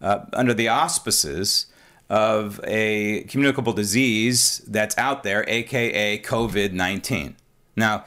uh, 0.00 0.20
under 0.32 0.52
the 0.52 0.68
auspices 0.68 1.66
of 2.08 2.60
a 2.64 3.24
communicable 3.24 3.72
disease 3.72 4.58
that's 4.66 4.96
out 4.98 5.22
there, 5.22 5.44
aka 5.48 6.18
COVID 6.20 6.72
19. 6.72 7.36
Now, 7.76 8.04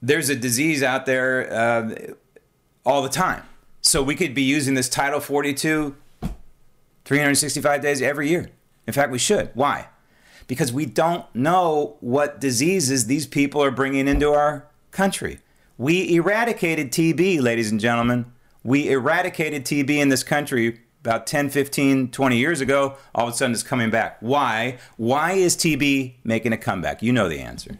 there's 0.00 0.28
a 0.28 0.36
disease 0.36 0.82
out 0.82 1.06
there 1.06 1.52
uh, 1.52 1.94
all 2.84 3.02
the 3.02 3.08
time. 3.08 3.42
So 3.80 4.02
we 4.02 4.14
could 4.14 4.34
be 4.34 4.42
using 4.42 4.74
this 4.74 4.88
Title 4.88 5.20
42 5.20 5.96
365 7.04 7.80
days 7.80 8.02
every 8.02 8.28
year. 8.28 8.50
In 8.86 8.92
fact, 8.92 9.10
we 9.10 9.18
should. 9.18 9.50
Why? 9.54 9.88
because 10.48 10.72
we 10.72 10.86
don't 10.86 11.32
know 11.34 11.96
what 12.00 12.40
diseases 12.40 13.06
these 13.06 13.26
people 13.26 13.62
are 13.62 13.70
bringing 13.70 14.08
into 14.08 14.32
our 14.32 14.66
country. 14.90 15.38
We 15.76 16.12
eradicated 16.16 16.90
TB, 16.90 17.40
ladies 17.40 17.70
and 17.70 17.78
gentlemen. 17.78 18.32
We 18.64 18.88
eradicated 18.90 19.64
TB 19.64 19.90
in 19.90 20.08
this 20.08 20.24
country 20.24 20.80
about 21.04 21.28
10, 21.28 21.50
15, 21.50 22.10
20 22.10 22.36
years 22.36 22.60
ago. 22.60 22.96
All 23.14 23.28
of 23.28 23.34
a 23.34 23.36
sudden 23.36 23.52
it's 23.52 23.62
coming 23.62 23.90
back. 23.90 24.16
Why? 24.20 24.78
Why 24.96 25.32
is 25.32 25.54
TB 25.54 26.14
making 26.24 26.52
a 26.52 26.56
comeback? 26.56 27.02
You 27.02 27.12
know 27.12 27.28
the 27.28 27.38
answer. 27.38 27.78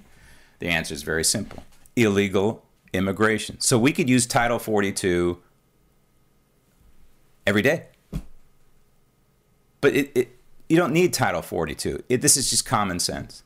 The 0.61 0.69
answer 0.69 0.95
is 0.95 1.03
very 1.03 1.25
simple 1.25 1.65
illegal 2.03 2.65
immigration. 2.93 3.61
So 3.61 3.79
we 3.79 3.93
could 3.93 4.09
use 4.09 4.27
Title 4.27 4.59
42 4.59 5.39
every 7.47 7.63
day. 7.63 7.87
But 9.81 9.95
it, 9.95 10.11
it 10.15 10.39
you 10.69 10.77
don't 10.77 10.93
need 10.93 11.13
Title 11.13 11.43
42. 11.43 12.05
It, 12.09 12.21
this 12.21 12.37
is 12.37 12.51
just 12.51 12.67
common 12.67 12.99
sense. 12.99 13.43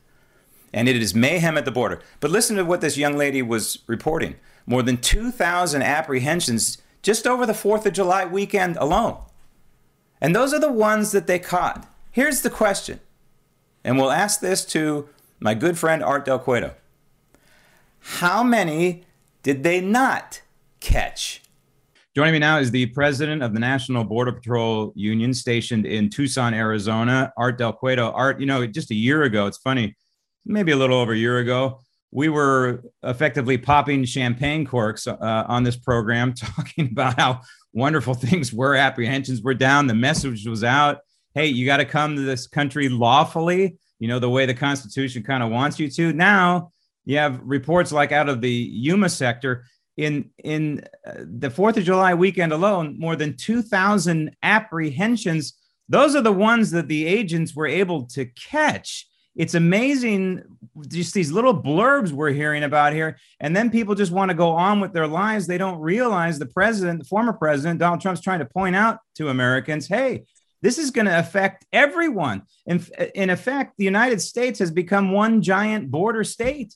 And 0.72 0.88
it 0.88 0.96
is 0.96 1.14
mayhem 1.14 1.58
at 1.58 1.64
the 1.64 1.70
border. 1.70 2.00
But 2.20 2.30
listen 2.30 2.56
to 2.56 2.64
what 2.64 2.80
this 2.80 2.96
young 2.96 3.16
lady 3.16 3.42
was 3.42 3.78
reporting 3.86 4.36
more 4.66 4.82
than 4.82 4.96
2,000 4.96 5.82
apprehensions 5.82 6.78
just 7.02 7.26
over 7.26 7.44
the 7.46 7.52
4th 7.52 7.84
of 7.86 7.92
July 7.92 8.24
weekend 8.24 8.76
alone. 8.76 9.18
And 10.20 10.34
those 10.34 10.54
are 10.54 10.60
the 10.60 10.72
ones 10.72 11.12
that 11.12 11.26
they 11.26 11.38
caught. 11.38 11.86
Here's 12.10 12.42
the 12.42 12.50
question, 12.50 13.00
and 13.82 13.98
we'll 13.98 14.12
ask 14.12 14.40
this 14.40 14.64
to 14.66 15.08
my 15.40 15.54
good 15.54 15.78
friend 15.78 16.02
Art 16.02 16.24
Del 16.24 16.38
Cueto. 16.38 16.74
How 18.02 18.42
many 18.42 19.04
did 19.42 19.62
they 19.62 19.80
not 19.80 20.42
catch? 20.80 21.40
Joining 22.14 22.34
me 22.34 22.38
now 22.40 22.58
is 22.58 22.70
the 22.70 22.86
president 22.86 23.42
of 23.42 23.54
the 23.54 23.60
National 23.60 24.04
Border 24.04 24.32
Patrol 24.32 24.92
Union 24.94 25.32
stationed 25.32 25.86
in 25.86 26.10
Tucson, 26.10 26.52
Arizona, 26.52 27.32
Art 27.38 27.56
Del 27.56 27.72
Cueto. 27.72 28.10
Art, 28.10 28.38
you 28.40 28.46
know, 28.46 28.66
just 28.66 28.90
a 28.90 28.94
year 28.94 29.22
ago, 29.22 29.46
it's 29.46 29.58
funny, 29.58 29.96
maybe 30.44 30.72
a 30.72 30.76
little 30.76 30.98
over 30.98 31.12
a 31.12 31.16
year 31.16 31.38
ago, 31.38 31.80
we 32.10 32.28
were 32.28 32.82
effectively 33.02 33.56
popping 33.56 34.04
champagne 34.04 34.66
corks 34.66 35.06
uh, 35.06 35.16
on 35.48 35.62
this 35.62 35.76
program, 35.76 36.34
talking 36.34 36.88
about 36.90 37.18
how 37.18 37.40
wonderful 37.72 38.14
things 38.14 38.52
were. 38.52 38.74
Apprehensions 38.74 39.40
were 39.42 39.54
down. 39.54 39.86
The 39.86 39.94
message 39.94 40.46
was 40.46 40.64
out. 40.64 40.98
Hey, 41.34 41.46
you 41.46 41.64
got 41.64 41.78
to 41.78 41.86
come 41.86 42.16
to 42.16 42.22
this 42.22 42.46
country 42.46 42.90
lawfully, 42.90 43.78
you 44.00 44.08
know, 44.08 44.18
the 44.18 44.28
way 44.28 44.44
the 44.44 44.54
Constitution 44.54 45.22
kind 45.22 45.42
of 45.42 45.50
wants 45.50 45.78
you 45.78 45.88
to. 45.92 46.12
Now 46.12 46.71
you 47.04 47.18
have 47.18 47.40
reports 47.42 47.92
like 47.92 48.12
out 48.12 48.28
of 48.28 48.40
the 48.40 48.50
Yuma 48.50 49.08
sector 49.08 49.64
in 49.96 50.30
in 50.42 50.84
uh, 51.06 51.14
the 51.18 51.50
Fourth 51.50 51.76
of 51.76 51.84
July 51.84 52.14
weekend 52.14 52.52
alone, 52.52 52.96
more 52.98 53.16
than 53.16 53.36
two 53.36 53.62
thousand 53.62 54.36
apprehensions. 54.42 55.54
Those 55.88 56.16
are 56.16 56.22
the 56.22 56.32
ones 56.32 56.70
that 56.70 56.88
the 56.88 57.06
agents 57.06 57.54
were 57.54 57.66
able 57.66 58.06
to 58.06 58.24
catch. 58.26 59.06
It's 59.34 59.54
amazing, 59.54 60.42
just 60.88 61.14
these 61.14 61.32
little 61.32 61.60
blurbs 61.60 62.12
we're 62.12 62.30
hearing 62.30 62.64
about 62.64 62.92
here, 62.92 63.18
and 63.40 63.56
then 63.56 63.70
people 63.70 63.94
just 63.94 64.12
want 64.12 64.30
to 64.30 64.36
go 64.36 64.50
on 64.50 64.80
with 64.80 64.92
their 64.92 65.06
lives. 65.06 65.46
They 65.46 65.58
don't 65.58 65.80
realize 65.80 66.38
the 66.38 66.46
president, 66.46 66.98
the 66.98 67.06
former 67.06 67.32
president, 67.32 67.80
Donald 67.80 68.02
Trump's 68.02 68.20
trying 68.20 68.40
to 68.40 68.44
point 68.44 68.76
out 68.76 68.98
to 69.16 69.30
Americans, 69.30 69.88
hey, 69.88 70.24
this 70.60 70.78
is 70.78 70.90
going 70.90 71.06
to 71.06 71.18
affect 71.18 71.64
everyone. 71.72 72.42
In, 72.66 72.84
in 73.14 73.30
effect, 73.30 73.74
the 73.78 73.84
United 73.84 74.20
States 74.20 74.58
has 74.58 74.70
become 74.70 75.12
one 75.12 75.40
giant 75.40 75.90
border 75.90 76.24
state. 76.24 76.74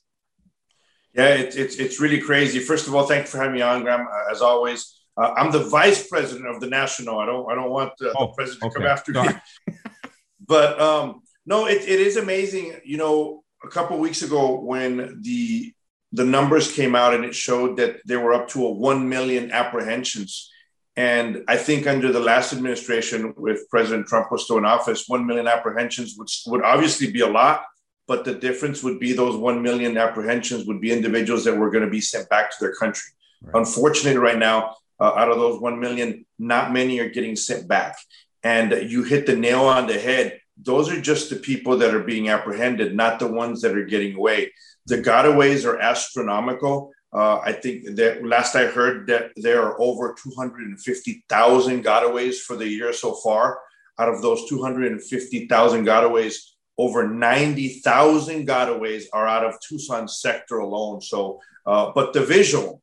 Yeah, 1.17 1.29
it's, 1.29 1.57
it's, 1.57 1.77
it's 1.77 2.01
really 2.01 2.21
crazy. 2.21 2.59
First 2.59 2.87
of 2.87 2.95
all, 2.95 3.07
thank 3.07 3.25
you 3.25 3.29
for 3.29 3.39
having 3.39 3.55
me 3.55 3.63
on, 3.63 3.83
Graham. 3.83 4.07
Uh, 4.07 4.31
as 4.31 4.43
always, 4.43 5.01
uh, 5.17 5.33
I'm 5.37 5.51
the 5.51 5.65
vice 5.65 6.07
president 6.07 6.47
of 6.47 6.61
the 6.61 6.67
national. 6.67 7.19
I 7.19 7.27
don't 7.27 7.51
I 7.51 7.55
don't 7.55 7.71
want 7.71 7.93
uh, 8.03 8.13
oh, 8.17 8.27
the 8.27 8.33
president 8.35 8.65
okay. 8.65 8.73
to 8.73 8.79
come 8.79 8.87
after 8.87 9.15
Sorry. 9.15 9.35
me. 9.69 9.75
but 10.47 10.81
um, 10.81 11.23
no, 11.47 11.67
it, 11.67 11.83
it 11.83 12.01
is 12.01 12.17
amazing. 12.17 12.77
You 12.85 12.99
know, 12.99 13.45
a 13.65 13.69
couple 13.69 13.99
weeks 13.99 14.23
ago 14.23 14.61
when 14.61 15.23
the 15.23 15.73
the 16.13 16.25
numbers 16.25 16.71
came 16.71 16.95
out 16.95 17.15
and 17.15 17.25
it 17.25 17.35
showed 17.35 17.79
that 17.79 18.01
there 18.05 18.21
were 18.21 18.35
up 18.35 18.49
to 18.49 18.67
a 18.67 18.71
one 18.71 19.09
million 19.09 19.51
apprehensions 19.51 20.51
and 20.97 21.45
I 21.47 21.59
think 21.59 21.87
under 21.87 22.11
the 22.11 22.21
last 22.21 22.55
administration, 22.55 23.35
with 23.37 23.69
President 23.69 24.07
Trump 24.07 24.33
was 24.33 24.45
still 24.45 24.57
in 24.57 24.65
office, 24.65 25.05
1 25.07 25.27
million 25.27 25.47
apprehensions 25.47 26.17
would, 26.17 26.29
would 26.47 26.63
obviously 26.65 27.13
be 27.13 27.21
a 27.21 27.27
lot, 27.27 27.65
but 28.07 28.25
the 28.25 28.35
difference 28.35 28.83
would 28.83 29.01
be 29.01 29.13
those 29.13 29.37
1 29.37 29.63
million 29.63 29.97
apprehensions 29.99 30.67
would 30.67 30.81
be 30.81 30.93
individuals 30.93 31.45
that 31.45 31.57
were 31.57 31.71
going 31.71 31.85
to 31.85 31.91
be 31.91 32.01
sent 32.01 32.29
back 32.29 32.51
to 32.51 32.57
their 32.61 32.75
country. 32.75 33.11
Right. 33.43 33.57
Unfortunately, 33.57 34.19
right 34.19 34.39
now, 34.39 34.77
uh, 35.01 35.13
out 35.17 35.31
of 35.31 35.39
those 35.39 35.61
1 35.61 35.81
million, 35.81 36.25
not 36.39 36.73
many 36.73 37.01
are 37.01 37.09
getting 37.09 37.37
sent 37.37 37.69
back. 37.69 37.97
And 38.43 38.91
you 38.91 39.03
hit 39.03 39.27
the 39.27 39.37
nail 39.37 39.65
on 39.65 39.87
the 39.87 39.99
head. 39.99 40.41
Those 40.63 40.91
are 40.91 41.01
just 41.01 41.31
the 41.31 41.37
people 41.37 41.77
that 41.79 41.95
are 41.95 42.05
being 42.05 42.29
apprehended, 42.29 42.95
not 42.95 43.19
the 43.19 43.27
ones 43.27 43.61
that 43.63 43.77
are 43.77 43.85
getting 43.85 44.17
away. 44.17 44.53
The 44.87 44.99
gotaways 44.99 45.67
are 45.67 45.79
astronomical. 45.79 46.93
Uh, 47.13 47.39
I 47.39 47.53
think 47.53 47.97
that 47.97 48.25
last 48.25 48.55
I 48.55 48.67
heard 48.67 49.07
that 49.09 49.33
there 49.37 49.63
are 49.63 49.81
over 49.81 50.15
250,000 50.23 51.85
gotaways 51.85 52.37
for 52.37 52.57
the 52.57 52.69
year 52.69 52.93
so 52.93 53.15
far. 53.15 53.59
Out 53.99 54.09
of 54.09 54.23
those 54.23 54.49
250,000 54.49 55.87
gotaways, 55.87 56.37
over 56.79 57.09
90,000 57.09 58.47
gotaways 58.47 59.05
are 59.13 59.27
out 59.27 59.45
of 59.45 59.59
Tucson 59.61 60.09
sector 60.09 60.59
alone. 60.59 61.01
So, 61.01 61.41
uh, 61.65 61.93
but 61.95 62.13
the 62.13 62.25
visual, 62.25 62.83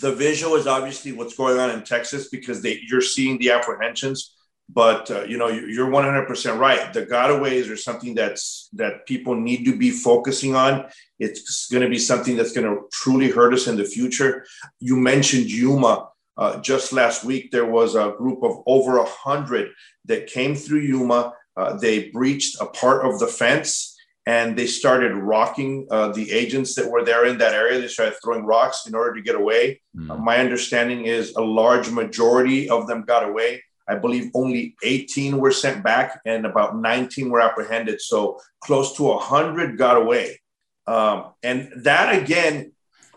the 0.00 0.12
visual 0.12 0.56
is 0.56 0.66
obviously 0.66 1.12
what's 1.12 1.36
going 1.36 1.58
on 1.58 1.70
in 1.70 1.82
Texas 1.82 2.28
because 2.28 2.62
they, 2.62 2.80
you're 2.86 3.00
seeing 3.00 3.38
the 3.38 3.50
apprehensions. 3.50 4.36
But 4.72 5.10
uh, 5.10 5.24
you 5.24 5.36
know 5.36 5.48
you're 5.48 5.88
100% 5.88 6.58
right. 6.58 6.92
The 6.92 7.04
gotaways 7.04 7.68
are 7.72 7.76
something 7.76 8.14
that's 8.14 8.68
that 8.74 9.04
people 9.04 9.34
need 9.34 9.64
to 9.64 9.76
be 9.76 9.90
focusing 9.90 10.54
on. 10.54 10.86
It's 11.18 11.66
going 11.66 11.82
to 11.82 11.88
be 11.88 11.98
something 11.98 12.36
that's 12.36 12.52
going 12.52 12.68
to 12.68 12.82
truly 12.92 13.30
hurt 13.30 13.52
us 13.52 13.66
in 13.66 13.76
the 13.76 13.84
future. 13.84 14.46
You 14.78 14.96
mentioned 14.96 15.50
yuma. 15.50 16.10
Uh, 16.36 16.60
just 16.60 16.92
last 16.92 17.24
week 17.24 17.50
there 17.50 17.66
was 17.66 17.96
a 17.96 18.14
group 18.16 18.44
of 18.44 18.62
over 18.64 18.98
a 18.98 19.04
hundred 19.04 19.72
that 20.04 20.28
came 20.28 20.54
through 20.54 20.80
yuma 20.80 21.34
uh, 21.60 21.76
they 21.76 22.10
breached 22.10 22.60
a 22.60 22.66
part 22.66 23.04
of 23.04 23.18
the 23.18 23.26
fence 23.26 23.96
and 24.26 24.56
they 24.56 24.66
started 24.66 25.14
rocking 25.14 25.86
uh, 25.90 26.08
the 26.12 26.30
agents 26.30 26.74
that 26.74 26.90
were 26.90 27.04
there 27.04 27.26
in 27.26 27.38
that 27.38 27.54
area. 27.54 27.80
They 27.80 27.88
started 27.88 28.16
throwing 28.22 28.44
rocks 28.44 28.86
in 28.86 28.94
order 28.94 29.14
to 29.14 29.22
get 29.22 29.34
away. 29.34 29.80
Mm. 29.96 30.20
my 30.20 30.38
understanding 30.38 31.06
is 31.06 31.34
a 31.34 31.40
large 31.40 31.90
majority 31.90 32.68
of 32.68 32.86
them 32.86 33.02
got 33.02 33.28
away 33.28 33.62
I 33.90 33.96
believe 33.96 34.30
only 34.34 34.76
18 34.84 35.38
were 35.38 35.50
sent 35.50 35.82
back 35.82 36.20
and 36.24 36.46
about 36.46 36.76
19 36.76 37.28
were 37.28 37.40
apprehended. 37.40 38.00
So 38.00 38.38
close 38.60 38.96
to 38.96 39.02
100 39.02 39.76
got 39.76 39.96
away. 39.96 40.40
Um, 40.86 41.32
and 41.42 41.72
that 41.84 42.22
again, 42.22 42.72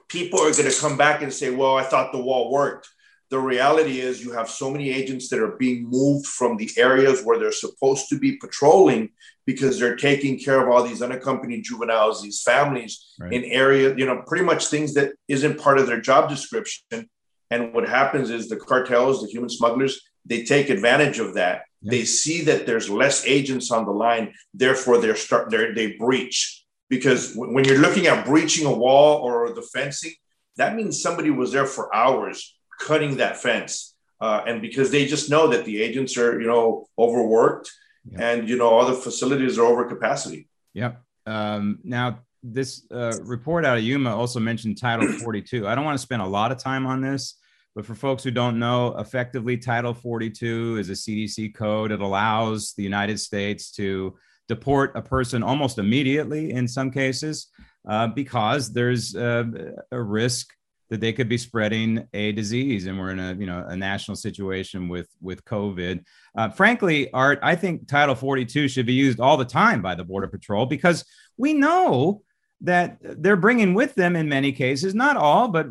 people 0.10 0.40
are 0.40 0.52
going 0.52 0.70
to 0.70 0.82
come 0.82 0.98
back 0.98 1.22
and 1.22 1.32
say, 1.32 1.52
well, 1.52 1.78
I 1.78 1.84
thought 1.84 2.12
the 2.12 2.22
wall 2.22 2.52
worked. 2.52 2.90
The 3.34 3.40
reality 3.40 4.00
is, 4.00 4.24
you 4.24 4.32
have 4.34 4.48
so 4.48 4.70
many 4.70 4.92
agents 4.92 5.28
that 5.30 5.40
are 5.40 5.58
being 5.58 5.90
moved 5.90 6.28
from 6.28 6.56
the 6.56 6.70
areas 6.78 7.24
where 7.24 7.40
they're 7.40 7.52
supposed 7.52 8.08
to 8.10 8.20
be 8.20 8.38
patrolling 8.38 9.10
because 9.48 9.80
they're 9.80 9.96
taking 9.96 10.38
care 10.38 10.62
of 10.62 10.70
all 10.70 10.84
these 10.84 11.02
unaccompanied 11.02 11.64
juveniles, 11.64 12.22
these 12.22 12.44
families 12.44 13.16
right. 13.20 13.34
in 13.34 13.44
area, 13.46 13.96
you 13.98 14.06
know, 14.06 14.22
pretty 14.28 14.46
much 14.46 14.68
things 14.68 14.94
that 14.94 15.14
isn't 15.28 15.60
part 15.60 15.80
of 15.80 15.88
their 15.88 16.00
job 16.00 16.30
description. 16.30 17.10
And 17.50 17.74
what 17.74 17.90
happens 17.90 18.30
is 18.30 18.50
the 18.50 18.56
cartels, 18.56 19.24
the 19.24 19.32
human 19.32 19.50
smugglers, 19.50 20.00
they 20.24 20.44
take 20.44 20.70
advantage 20.70 21.18
of 21.18 21.34
that. 21.34 21.64
They 21.82 22.06
see 22.06 22.42
that 22.44 22.68
there's 22.68 22.88
less 22.88 23.26
agents 23.26 23.72
on 23.72 23.86
the 23.86 23.92
line, 23.94 24.36
therefore 24.54 25.00
they're 25.00 25.16
start 25.16 25.50
they're, 25.50 25.74
they 25.74 25.94
breach 25.94 26.64
because 26.88 27.34
when 27.34 27.66
you're 27.66 27.80
looking 27.80 28.06
at 28.06 28.28
breaching 28.28 28.68
a 28.68 28.72
wall 28.72 29.24
or 29.24 29.52
the 29.56 29.64
fencing, 29.74 30.14
that 30.58 30.76
means 30.76 31.02
somebody 31.02 31.32
was 31.32 31.52
there 31.52 31.66
for 31.66 31.94
hours 31.96 32.56
cutting 32.84 33.18
that 33.18 33.38
fence, 33.38 33.96
uh, 34.22 34.44
and 34.46 34.62
because 34.62 34.92
they 34.92 35.06
just 35.06 35.30
know 35.30 35.48
that 35.48 35.66
the 35.66 35.82
agents 35.82 36.18
are 36.18 36.40
you 36.40 36.48
know 36.48 36.88
overworked 36.98 37.72
and 38.18 38.50
you 38.50 38.58
know 38.58 38.68
all 38.68 38.86
the 38.86 38.94
facilities 38.94 39.58
are 39.58 39.66
over 39.66 39.86
capacity. 39.86 40.48
Yep. 40.74 41.02
Um, 41.26 41.80
now 41.84 42.20
this 42.42 42.86
uh, 42.92 43.14
report 43.24 43.66
out 43.66 43.78
of 43.78 43.84
Yuma 43.84 44.14
also 44.14 44.40
mentioned 44.40 44.78
Title 44.78 45.08
42. 45.24 45.66
I 45.68 45.76
don't 45.76 45.86
want 45.86 45.98
to 45.98 46.02
spend 46.02 46.22
a 46.22 46.28
lot 46.28 46.52
of 46.52 46.58
time 46.58 46.86
on 46.86 47.02
this 47.02 47.36
but 47.76 47.86
for 47.86 47.96
folks 47.96 48.24
who 48.24 48.32
don't 48.32 48.60
know, 48.60 48.96
effectively, 48.98 49.58
Title 49.58 49.94
42 49.94 50.78
is 50.78 50.90
a 50.90 50.94
CDC 50.94 51.56
code. 51.56 51.92
It 51.92 52.02
allows 52.02 52.74
the 52.74 52.84
United 52.84 53.20
States 53.20 53.72
to 53.72 54.16
deport 54.48 54.96
a 54.96 55.02
person 55.02 55.42
almost 55.42 55.80
immediately 55.80 56.52
in 56.52 56.68
some 56.68 56.92
cases 56.92 57.48
uh, 57.90 58.08
because 58.08 58.72
there's 58.72 59.16
a 59.16 59.74
risk 59.92 60.54
that 60.90 61.02
they 61.02 61.14
could 61.14 61.30
be 61.30 61.38
spreading 61.38 62.08
a 62.14 62.32
disease 62.34 62.86
and 62.86 63.00
we're 63.00 63.12
in 63.12 63.20
a 63.20 63.34
you 63.34 63.46
know 63.46 63.66
a 63.68 63.76
national 63.76 64.16
situation 64.16 64.88
with 64.88 65.10
with 65.22 65.44
covid 65.46 66.04
uh, 66.38 66.50
frankly 66.50 67.12
art 67.14 67.40
i 67.42 67.56
think 67.56 67.88
title 67.88 68.16
42 68.16 68.68
should 68.68 68.86
be 68.86 68.94
used 68.94 69.20
all 69.20 69.38
the 69.38 69.46
time 69.46 69.82
by 69.82 69.96
the 69.96 70.04
border 70.04 70.28
patrol 70.28 70.66
because 70.66 71.06
we 71.38 71.54
know 71.54 72.22
that 72.62 72.98
they're 73.02 73.36
bringing 73.36 73.74
with 73.74 73.96
them 73.96 74.16
in 74.16 74.30
many 74.30 74.52
cases 74.52 74.94
not 74.94 75.18
all 75.18 75.48
but 75.48 75.68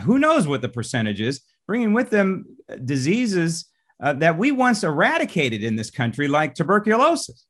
who 0.00 0.18
knows 0.18 0.46
what 0.46 0.62
the 0.62 0.68
percentage 0.68 1.20
is, 1.20 1.40
bringing 1.66 1.92
with 1.92 2.10
them 2.10 2.56
diseases 2.84 3.66
uh, 4.02 4.12
that 4.14 4.36
we 4.36 4.52
once 4.52 4.84
eradicated 4.84 5.62
in 5.62 5.76
this 5.76 5.90
country, 5.90 6.28
like 6.28 6.54
tuberculosis. 6.54 7.46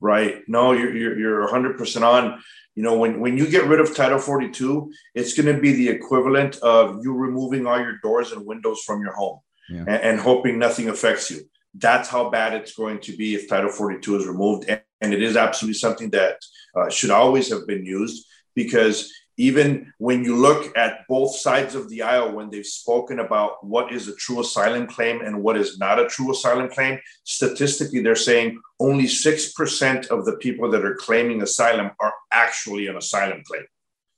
Right. 0.00 0.42
No, 0.48 0.72
you're, 0.72 0.96
you're, 0.96 1.18
you're 1.18 1.48
100% 1.48 2.02
on. 2.02 2.42
You 2.74 2.82
know, 2.82 2.96
when, 2.96 3.20
when 3.20 3.36
you 3.36 3.48
get 3.50 3.66
rid 3.66 3.80
of 3.80 3.94
Title 3.94 4.18
42, 4.18 4.92
it's 5.14 5.34
going 5.34 5.54
to 5.54 5.60
be 5.60 5.72
the 5.72 5.88
equivalent 5.88 6.56
of 6.58 7.00
you 7.02 7.12
removing 7.12 7.66
all 7.66 7.78
your 7.78 7.98
doors 8.02 8.32
and 8.32 8.46
windows 8.46 8.80
from 8.86 9.02
your 9.02 9.12
home 9.12 9.40
yeah. 9.68 9.80
and, 9.80 9.88
and, 9.88 10.20
hoping 10.20 10.58
nothing 10.58 10.88
affects 10.88 11.30
you. 11.30 11.40
That's 11.74 12.08
how 12.08 12.30
bad 12.30 12.54
it's 12.54 12.74
going 12.74 13.00
to 13.00 13.16
be 13.16 13.34
if 13.34 13.48
Title 13.48 13.70
42 13.70 14.16
is 14.16 14.26
removed. 14.26 14.68
And, 14.68 14.80
and 15.00 15.12
it 15.12 15.22
is 15.22 15.36
absolutely 15.36 15.78
something 15.78 16.10
that 16.10 16.38
uh, 16.74 16.88
should 16.88 17.10
always 17.10 17.50
have 17.50 17.66
been 17.66 17.84
used 17.84 18.26
because 18.54 19.12
even 19.40 19.90
when 19.96 20.22
you 20.22 20.36
look 20.36 20.76
at 20.76 21.06
both 21.08 21.34
sides 21.34 21.74
of 21.74 21.88
the 21.88 22.02
aisle 22.02 22.30
when 22.30 22.50
they've 22.50 22.66
spoken 22.66 23.20
about 23.20 23.64
what 23.66 23.90
is 23.90 24.06
a 24.06 24.14
true 24.16 24.40
asylum 24.40 24.86
claim 24.86 25.22
and 25.22 25.42
what 25.42 25.56
is 25.56 25.78
not 25.78 25.98
a 25.98 26.06
true 26.06 26.30
asylum 26.30 26.68
claim 26.68 26.98
statistically 27.24 28.00
they're 28.02 28.14
saying 28.14 28.60
only 28.78 29.04
6% 29.04 30.08
of 30.08 30.26
the 30.26 30.36
people 30.36 30.70
that 30.70 30.84
are 30.84 30.94
claiming 30.94 31.40
asylum 31.40 31.90
are 32.00 32.12
actually 32.30 32.86
an 32.86 32.96
asylum 32.98 33.42
claim 33.46 33.64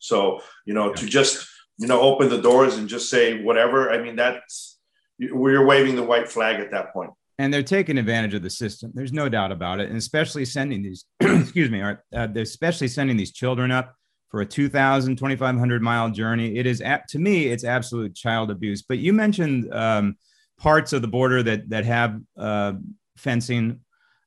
so 0.00 0.40
you 0.66 0.74
know 0.74 0.88
yeah. 0.88 0.96
to 0.96 1.06
just 1.06 1.46
you 1.78 1.86
know 1.86 2.00
open 2.00 2.28
the 2.28 2.42
doors 2.42 2.76
and 2.76 2.88
just 2.88 3.08
say 3.08 3.42
whatever 3.44 3.92
i 3.92 3.98
mean 4.02 4.16
that's 4.16 4.78
we're 5.30 5.64
waving 5.64 5.94
the 5.94 6.02
white 6.02 6.28
flag 6.28 6.58
at 6.58 6.72
that 6.72 6.92
point. 6.92 7.12
and 7.38 7.54
they're 7.54 7.62
taking 7.62 7.96
advantage 7.96 8.34
of 8.34 8.42
the 8.42 8.50
system 8.50 8.90
there's 8.92 9.12
no 9.12 9.28
doubt 9.28 9.52
about 9.52 9.78
it 9.78 9.88
and 9.88 9.96
especially 9.96 10.44
sending 10.44 10.82
these 10.82 11.04
excuse 11.20 11.70
me 11.70 11.80
uh, 11.80 11.94
they're 12.10 12.42
especially 12.42 12.88
sending 12.88 13.16
these 13.16 13.32
children 13.32 13.70
up 13.70 13.94
for 14.32 14.40
a 14.40 14.46
2000 14.46 15.14
2500 15.14 15.82
mile 15.82 16.10
journey. 16.10 16.56
It 16.56 16.66
is 16.66 16.82
to 17.08 17.18
me 17.18 17.46
it's 17.46 17.64
absolute 17.64 18.16
child 18.16 18.50
abuse. 18.50 18.82
But 18.82 18.98
you 18.98 19.12
mentioned 19.12 19.72
um, 19.72 20.16
parts 20.58 20.92
of 20.92 21.02
the 21.02 21.08
border 21.08 21.42
that 21.44 21.68
that 21.68 21.84
have 21.84 22.18
uh, 22.36 22.72
fencing 23.16 23.80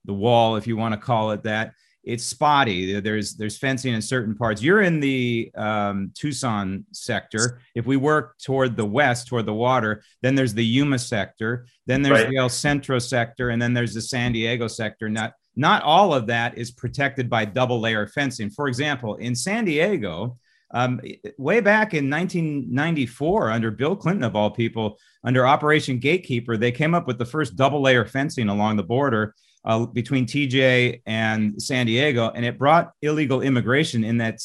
the 0.06 0.14
wall 0.14 0.56
if 0.56 0.68
you 0.68 0.78
want 0.78 0.94
to 0.94 1.02
call 1.02 1.32
it 1.32 1.44
that. 1.44 1.74
It's 2.04 2.24
spotty. 2.24 3.00
There's 3.00 3.36
there's 3.36 3.58
fencing 3.58 3.96
in 3.96 4.02
certain 4.02 4.36
parts. 4.36 4.62
You're 4.62 4.84
in 4.84 5.00
the 5.00 5.50
um, 5.56 6.12
tucson 6.14 6.86
sector. 6.92 7.62
If 7.74 7.88
we 7.88 7.98
work 7.98 8.38
toward 8.38 8.78
the 8.78 8.86
west 8.86 9.28
toward 9.28 9.48
the 9.48 9.56
water 9.56 10.04
then 10.22 10.36
there's 10.36 10.54
the 10.54 10.64
yuma 10.64 11.00
sector 11.00 11.66
then 11.88 12.04
there's 12.04 12.22
right. 12.22 12.30
the 12.30 12.38
el 12.38 12.50
centro 12.50 13.00
sector 13.00 13.50
and 13.50 13.60
then 13.60 13.74
there's 13.74 13.96
the 13.96 14.02
san 14.02 14.34
diego 14.34 14.68
sector. 14.68 15.10
Not 15.10 15.34
not 15.56 15.84
all 15.84 16.14
of 16.14 16.28
that 16.28 16.58
is 16.58 16.72
protected 16.72 17.30
by 17.30 17.46
double 17.46 17.80
layer 17.80 18.08
fencing. 18.08 18.50
For 18.50 18.68
example, 18.68 19.16
in 19.16 19.36
San 19.36 19.66
Diego, 19.66 20.38
Um, 20.72 21.00
way 21.38 21.62
back 21.62 21.94
in 21.94 22.10
1994, 22.10 23.52
under 23.52 23.72
Bill 23.72 23.96
Clinton, 23.96 24.24
of 24.24 24.36
all 24.36 24.50
people, 24.50 24.98
under 25.24 25.46
Operation 25.48 26.00
Gatekeeper, 26.00 26.58
they 26.58 26.72
came 26.72 26.94
up 26.94 27.08
with 27.08 27.18
the 27.18 27.26
first 27.26 27.56
double 27.56 27.82
layer 27.82 28.04
fencing 28.06 28.50
along 28.50 28.76
the 28.76 28.84
border 28.84 29.34
uh, 29.64 29.86
between 29.86 30.26
TJ 30.26 31.02
and 31.06 31.62
San 31.62 31.86
Diego, 31.86 32.32
and 32.36 32.44
it 32.44 32.58
brought 32.58 32.92
illegal 33.02 33.42
immigration 33.42 34.04
in 34.04 34.18
that 34.18 34.40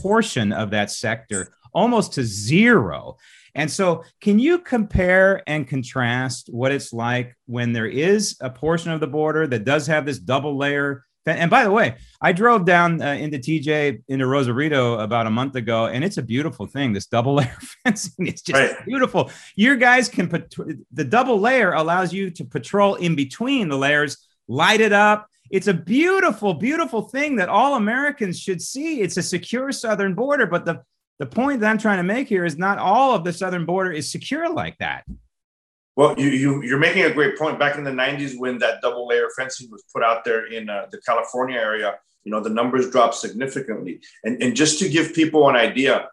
portion 0.00 0.52
of 0.52 0.70
that 0.70 0.90
sector 0.90 1.52
almost 1.74 2.14
to 2.14 2.22
zero. 2.22 3.16
And 3.54 3.70
so, 3.70 4.04
can 4.20 4.38
you 4.38 4.58
compare 4.58 5.42
and 5.46 5.66
contrast 5.66 6.48
what 6.50 6.72
it's 6.72 6.92
like 6.92 7.36
when 7.46 7.72
there 7.72 7.86
is 7.86 8.36
a 8.40 8.50
portion 8.50 8.90
of 8.90 9.00
the 9.00 9.06
border 9.06 9.46
that 9.46 9.64
does 9.64 9.86
have 9.86 10.06
this 10.06 10.18
double 10.18 10.56
layer? 10.56 11.04
And 11.26 11.50
by 11.50 11.64
the 11.64 11.70
way, 11.70 11.96
I 12.20 12.32
drove 12.32 12.66
down 12.66 13.00
uh, 13.00 13.12
into 13.12 13.38
TJ 13.38 14.02
into 14.08 14.26
Rosarito 14.26 14.98
about 14.98 15.26
a 15.26 15.30
month 15.30 15.54
ago, 15.56 15.86
and 15.86 16.04
it's 16.04 16.18
a 16.18 16.22
beautiful 16.22 16.66
thing. 16.66 16.92
This 16.92 17.06
double 17.06 17.34
layer 17.36 17.56
fencing 17.84 18.26
is 18.26 18.42
just 18.42 18.60
right. 18.60 18.84
beautiful. 18.84 19.30
Your 19.56 19.76
guys 19.76 20.08
can 20.08 20.28
put 20.28 20.54
the 20.92 21.04
double 21.04 21.40
layer 21.40 21.72
allows 21.72 22.12
you 22.12 22.30
to 22.30 22.44
patrol 22.44 22.96
in 22.96 23.14
between 23.14 23.68
the 23.68 23.78
layers, 23.78 24.18
light 24.48 24.80
it 24.80 24.92
up. 24.92 25.28
It's 25.50 25.68
a 25.68 25.74
beautiful, 25.74 26.54
beautiful 26.54 27.02
thing 27.02 27.36
that 27.36 27.48
all 27.48 27.76
Americans 27.76 28.38
should 28.38 28.60
see. 28.60 29.00
It's 29.00 29.16
a 29.16 29.22
secure 29.22 29.72
southern 29.72 30.14
border, 30.14 30.46
but 30.46 30.64
the 30.64 30.82
the 31.18 31.26
point 31.26 31.60
that 31.60 31.70
I'm 31.70 31.78
trying 31.78 31.98
to 31.98 32.02
make 32.02 32.28
here 32.28 32.44
is 32.44 32.58
not 32.58 32.78
all 32.78 33.14
of 33.14 33.24
the 33.24 33.32
southern 33.32 33.66
border 33.66 33.92
is 33.92 34.10
secure 34.10 34.52
like 34.52 34.78
that. 34.78 35.04
Well, 35.96 36.18
you, 36.18 36.28
you 36.28 36.62
you're 36.62 36.78
making 36.78 37.04
a 37.04 37.10
great 37.10 37.38
point. 37.38 37.58
Back 37.58 37.78
in 37.78 37.84
the 37.84 37.92
'90s, 37.92 38.36
when 38.36 38.58
that 38.58 38.80
double 38.82 39.06
layer 39.06 39.28
fencing 39.36 39.68
was 39.70 39.84
put 39.92 40.02
out 40.02 40.24
there 40.24 40.46
in 40.46 40.68
uh, 40.68 40.86
the 40.90 41.00
California 41.06 41.56
area, 41.56 41.94
you 42.24 42.32
know 42.32 42.40
the 42.40 42.50
numbers 42.50 42.90
dropped 42.90 43.14
significantly. 43.14 44.00
And 44.24 44.42
and 44.42 44.56
just 44.56 44.80
to 44.80 44.88
give 44.88 45.14
people 45.14 45.48
an 45.48 45.54
idea, 45.54 46.08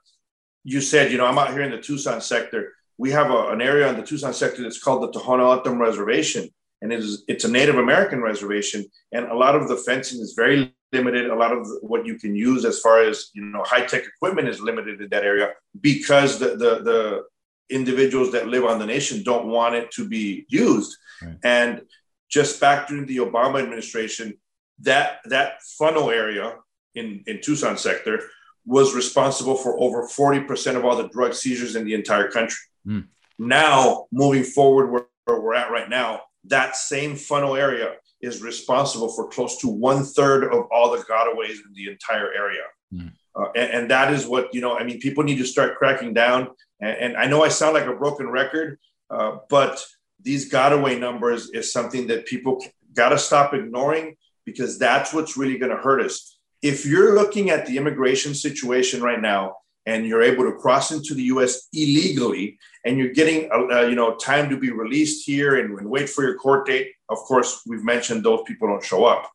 you 0.63 0.81
said, 0.81 1.11
you 1.11 1.17
know, 1.17 1.25
I'm 1.25 1.39
out 1.39 1.51
here 1.51 1.63
in 1.63 1.71
the 1.71 1.81
Tucson 1.81 2.21
sector. 2.21 2.73
We 2.99 3.09
have 3.09 3.31
a, 3.31 3.47
an 3.47 3.61
area 3.61 3.89
in 3.89 3.95
the 3.95 4.05
Tucson 4.05 4.33
sector 4.33 4.61
that's 4.61 4.81
called 4.81 5.01
the 5.01 5.19
Tohono 5.19 5.57
O'odham 5.57 5.81
Reservation, 5.81 6.47
and 6.83 6.93
it 6.93 6.99
is 6.99 7.23
it's 7.27 7.45
a 7.45 7.51
Native 7.51 7.77
American 7.77 8.21
reservation, 8.21 8.85
and 9.11 9.25
a 9.25 9.35
lot 9.35 9.55
of 9.55 9.67
the 9.67 9.77
fencing 9.77 10.21
is 10.21 10.33
very 10.37 10.75
limited. 10.91 11.29
A 11.29 11.35
lot 11.35 11.51
of 11.51 11.67
what 11.81 12.05
you 12.05 12.17
can 12.17 12.35
use 12.35 12.65
as 12.65 12.79
far 12.79 13.01
as 13.01 13.29
you 13.33 13.43
know 13.43 13.63
high 13.63 13.85
tech 13.85 14.03
equipment 14.05 14.47
is 14.47 14.59
limited 14.59 15.01
in 15.01 15.09
that 15.09 15.23
area 15.23 15.49
because 15.79 16.39
the, 16.39 16.49
the 16.49 16.81
the 16.83 17.23
individuals 17.69 18.31
that 18.33 18.47
live 18.47 18.65
on 18.65 18.79
the 18.79 18.85
nation 18.85 19.23
don't 19.23 19.47
want 19.47 19.75
it 19.75 19.89
to 19.91 20.07
be 20.07 20.45
used. 20.49 20.97
Right. 21.21 21.37
And 21.43 21.81
just 22.29 22.59
back 22.59 22.87
during 22.87 23.05
the 23.05 23.17
Obama 23.17 23.61
administration, 23.61 24.37
that 24.79 25.19
that 25.25 25.61
funnel 25.77 26.09
area 26.09 26.55
in 26.95 27.23
in 27.27 27.41
Tucson 27.41 27.77
sector 27.77 28.21
was 28.65 28.93
responsible 28.93 29.55
for 29.55 29.79
over 29.79 30.07
40% 30.07 30.75
of 30.75 30.85
all 30.85 30.95
the 30.95 31.07
drug 31.07 31.33
seizures 31.33 31.75
in 31.75 31.83
the 31.83 31.95
entire 31.95 32.29
country. 32.29 32.59
Mm. 32.85 33.07
Now, 33.39 34.05
moving 34.11 34.43
forward 34.43 34.91
where, 34.91 35.07
where 35.25 35.41
we're 35.41 35.55
at 35.55 35.71
right 35.71 35.89
now, 35.89 36.21
that 36.45 36.75
same 36.75 37.15
funnel 37.15 37.55
area 37.55 37.95
is 38.21 38.41
responsible 38.41 39.09
for 39.09 39.27
close 39.27 39.57
to 39.57 39.67
one 39.67 40.03
third 40.03 40.45
of 40.45 40.67
all 40.71 40.91
the 40.91 40.99
gotaways 40.99 41.57
in 41.65 41.73
the 41.73 41.91
entire 41.91 42.31
area. 42.33 42.63
Mm. 42.93 43.13
Uh, 43.35 43.47
and, 43.55 43.71
and, 43.71 43.91
that 43.91 44.13
is 44.13 44.27
what, 44.27 44.53
you 44.53 44.59
know, 44.59 44.77
I 44.77 44.83
mean, 44.83 44.99
people 44.99 45.23
need 45.23 45.37
to 45.37 45.45
start 45.45 45.77
cracking 45.77 46.13
down. 46.13 46.49
And, 46.81 46.97
and 46.97 47.17
I 47.17 47.27
know 47.27 47.43
I 47.43 47.47
sound 47.47 47.73
like 47.73 47.85
a 47.85 47.93
broken 47.93 48.29
record, 48.29 48.77
uh, 49.09 49.37
but 49.49 49.81
these 50.21 50.51
gotaway 50.51 50.99
numbers 50.99 51.49
is 51.51 51.71
something 51.71 52.07
that 52.07 52.25
people 52.25 52.63
got 52.93 53.09
to 53.09 53.17
stop 53.17 53.53
ignoring 53.53 54.17
because 54.45 54.77
that's 54.77 55.13
what's 55.13 55.37
really 55.37 55.57
going 55.57 55.71
to 55.71 55.81
hurt 55.81 56.01
us. 56.01 56.37
If 56.61 56.85
you're 56.85 57.15
looking 57.15 57.49
at 57.49 57.65
the 57.65 57.77
immigration 57.77 58.35
situation 58.35 59.01
right 59.01 59.21
now, 59.21 59.55
and 59.85 60.05
you're 60.05 60.21
able 60.21 60.43
to 60.43 60.57
cross 60.57 60.91
into 60.91 61.13
the 61.13 61.23
U.S. 61.23 61.67
illegally, 61.73 62.57
and 62.85 62.97
you're 62.97 63.13
getting 63.13 63.49
uh, 63.51 63.79
uh, 63.79 63.81
you 63.81 63.95
know 63.95 64.15
time 64.15 64.49
to 64.49 64.57
be 64.57 64.71
released 64.71 65.25
here 65.25 65.59
and, 65.59 65.77
and, 65.79 65.89
wait 65.89 66.09
for 66.09 66.23
your 66.23 66.35
court 66.35 66.67
date. 66.67 66.91
Of 67.09 67.17
course, 67.19 67.61
we've 67.65 67.83
mentioned 67.83 68.23
those 68.23 68.41
people 68.47 68.67
don't 68.67 68.83
show 68.83 69.05
up, 69.05 69.29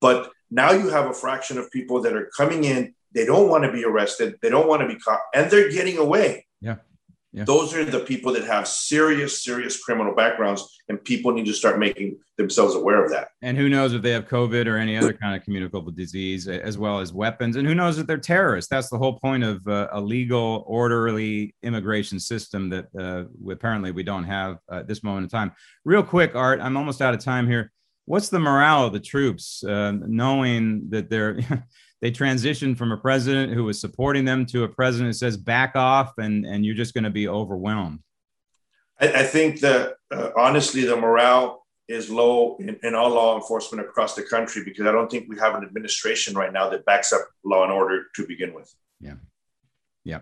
but 0.00 0.30
now 0.50 0.72
you 0.72 0.88
have 0.88 1.06
a 1.06 1.14
fraction 1.14 1.58
of 1.58 1.70
people 1.70 2.00
that 2.02 2.14
are 2.14 2.30
coming 2.36 2.64
in. 2.64 2.94
They 3.14 3.24
don't 3.24 3.48
want 3.48 3.64
to 3.64 3.72
be 3.72 3.84
arrested. 3.84 4.36
They 4.42 4.50
don't 4.50 4.68
want 4.68 4.82
to 4.82 4.88
be 4.88 4.96
caught, 4.96 5.20
and 5.34 5.50
they're 5.50 5.70
getting 5.70 5.98
away. 5.98 6.46
Yeah. 6.60 6.76
Yeah. 7.32 7.44
Those 7.44 7.74
are 7.74 7.84
the 7.84 8.00
people 8.00 8.32
that 8.32 8.44
have 8.44 8.66
serious, 8.66 9.44
serious 9.44 9.82
criminal 9.82 10.14
backgrounds, 10.14 10.78
and 10.88 11.02
people 11.04 11.32
need 11.32 11.46
to 11.46 11.52
start 11.52 11.78
making 11.78 12.18
themselves 12.38 12.74
aware 12.74 13.04
of 13.04 13.10
that. 13.10 13.28
And 13.42 13.58
who 13.58 13.68
knows 13.68 13.92
if 13.92 14.00
they 14.00 14.12
have 14.12 14.26
COVID 14.26 14.66
or 14.66 14.78
any 14.78 14.96
other 14.96 15.12
kind 15.12 15.36
of 15.36 15.42
communicable 15.42 15.92
disease, 15.92 16.48
as 16.48 16.78
well 16.78 17.00
as 17.00 17.12
weapons, 17.12 17.56
and 17.56 17.66
who 17.66 17.74
knows 17.74 17.98
if 17.98 18.06
they're 18.06 18.16
terrorists. 18.16 18.70
That's 18.70 18.88
the 18.88 18.98
whole 18.98 19.18
point 19.18 19.44
of 19.44 19.66
uh, 19.66 19.88
a 19.92 20.00
legal, 20.00 20.64
orderly 20.66 21.54
immigration 21.62 22.20
system 22.20 22.70
that 22.70 22.86
uh, 22.98 23.24
apparently 23.50 23.90
we 23.90 24.02
don't 24.02 24.24
have 24.24 24.58
at 24.70 24.88
this 24.88 25.02
moment 25.02 25.24
in 25.24 25.28
time. 25.30 25.52
Real 25.84 26.02
quick, 26.02 26.34
Art, 26.34 26.60
I'm 26.60 26.76
almost 26.76 27.02
out 27.02 27.12
of 27.12 27.20
time 27.20 27.46
here. 27.46 27.72
What's 28.06 28.28
the 28.28 28.38
morale 28.38 28.86
of 28.86 28.92
the 28.92 29.00
troops, 29.00 29.64
uh, 29.64 29.92
knowing 29.92 30.88
that 30.90 31.10
they're 31.10 31.40
they 32.02 32.10
transitioned 32.10 32.76
from 32.76 32.92
a 32.92 32.96
president 32.96 33.52
who 33.52 33.64
was 33.64 33.80
supporting 33.80 34.24
them 34.24 34.46
to 34.46 34.64
a 34.64 34.68
president 34.68 35.08
who 35.08 35.12
says 35.12 35.36
back 35.36 35.74
off 35.74 36.18
and 36.18 36.44
and 36.44 36.64
you're 36.64 36.74
just 36.74 36.94
going 36.94 37.04
to 37.04 37.10
be 37.10 37.28
overwhelmed. 37.28 38.00
I, 39.00 39.08
I 39.08 39.22
think 39.22 39.60
that 39.60 39.96
uh, 40.10 40.30
honestly 40.36 40.84
the 40.84 40.96
morale 40.96 41.66
is 41.88 42.10
low 42.10 42.56
in, 42.58 42.78
in, 42.82 42.94
all 42.94 43.10
law 43.10 43.36
enforcement 43.36 43.86
across 43.86 44.16
the 44.16 44.22
country 44.22 44.64
because 44.64 44.84
i 44.86 44.90
don't 44.90 45.08
think 45.08 45.28
we 45.28 45.38
have 45.38 45.54
an 45.54 45.62
administration 45.62 46.34
right 46.34 46.52
now 46.52 46.68
that 46.68 46.84
backs 46.84 47.12
up 47.12 47.20
law 47.44 47.62
and 47.62 47.72
order 47.72 48.06
to 48.16 48.26
begin 48.26 48.52
with. 48.52 48.74
Yeah. 49.00 49.14
Yeah. 50.02 50.20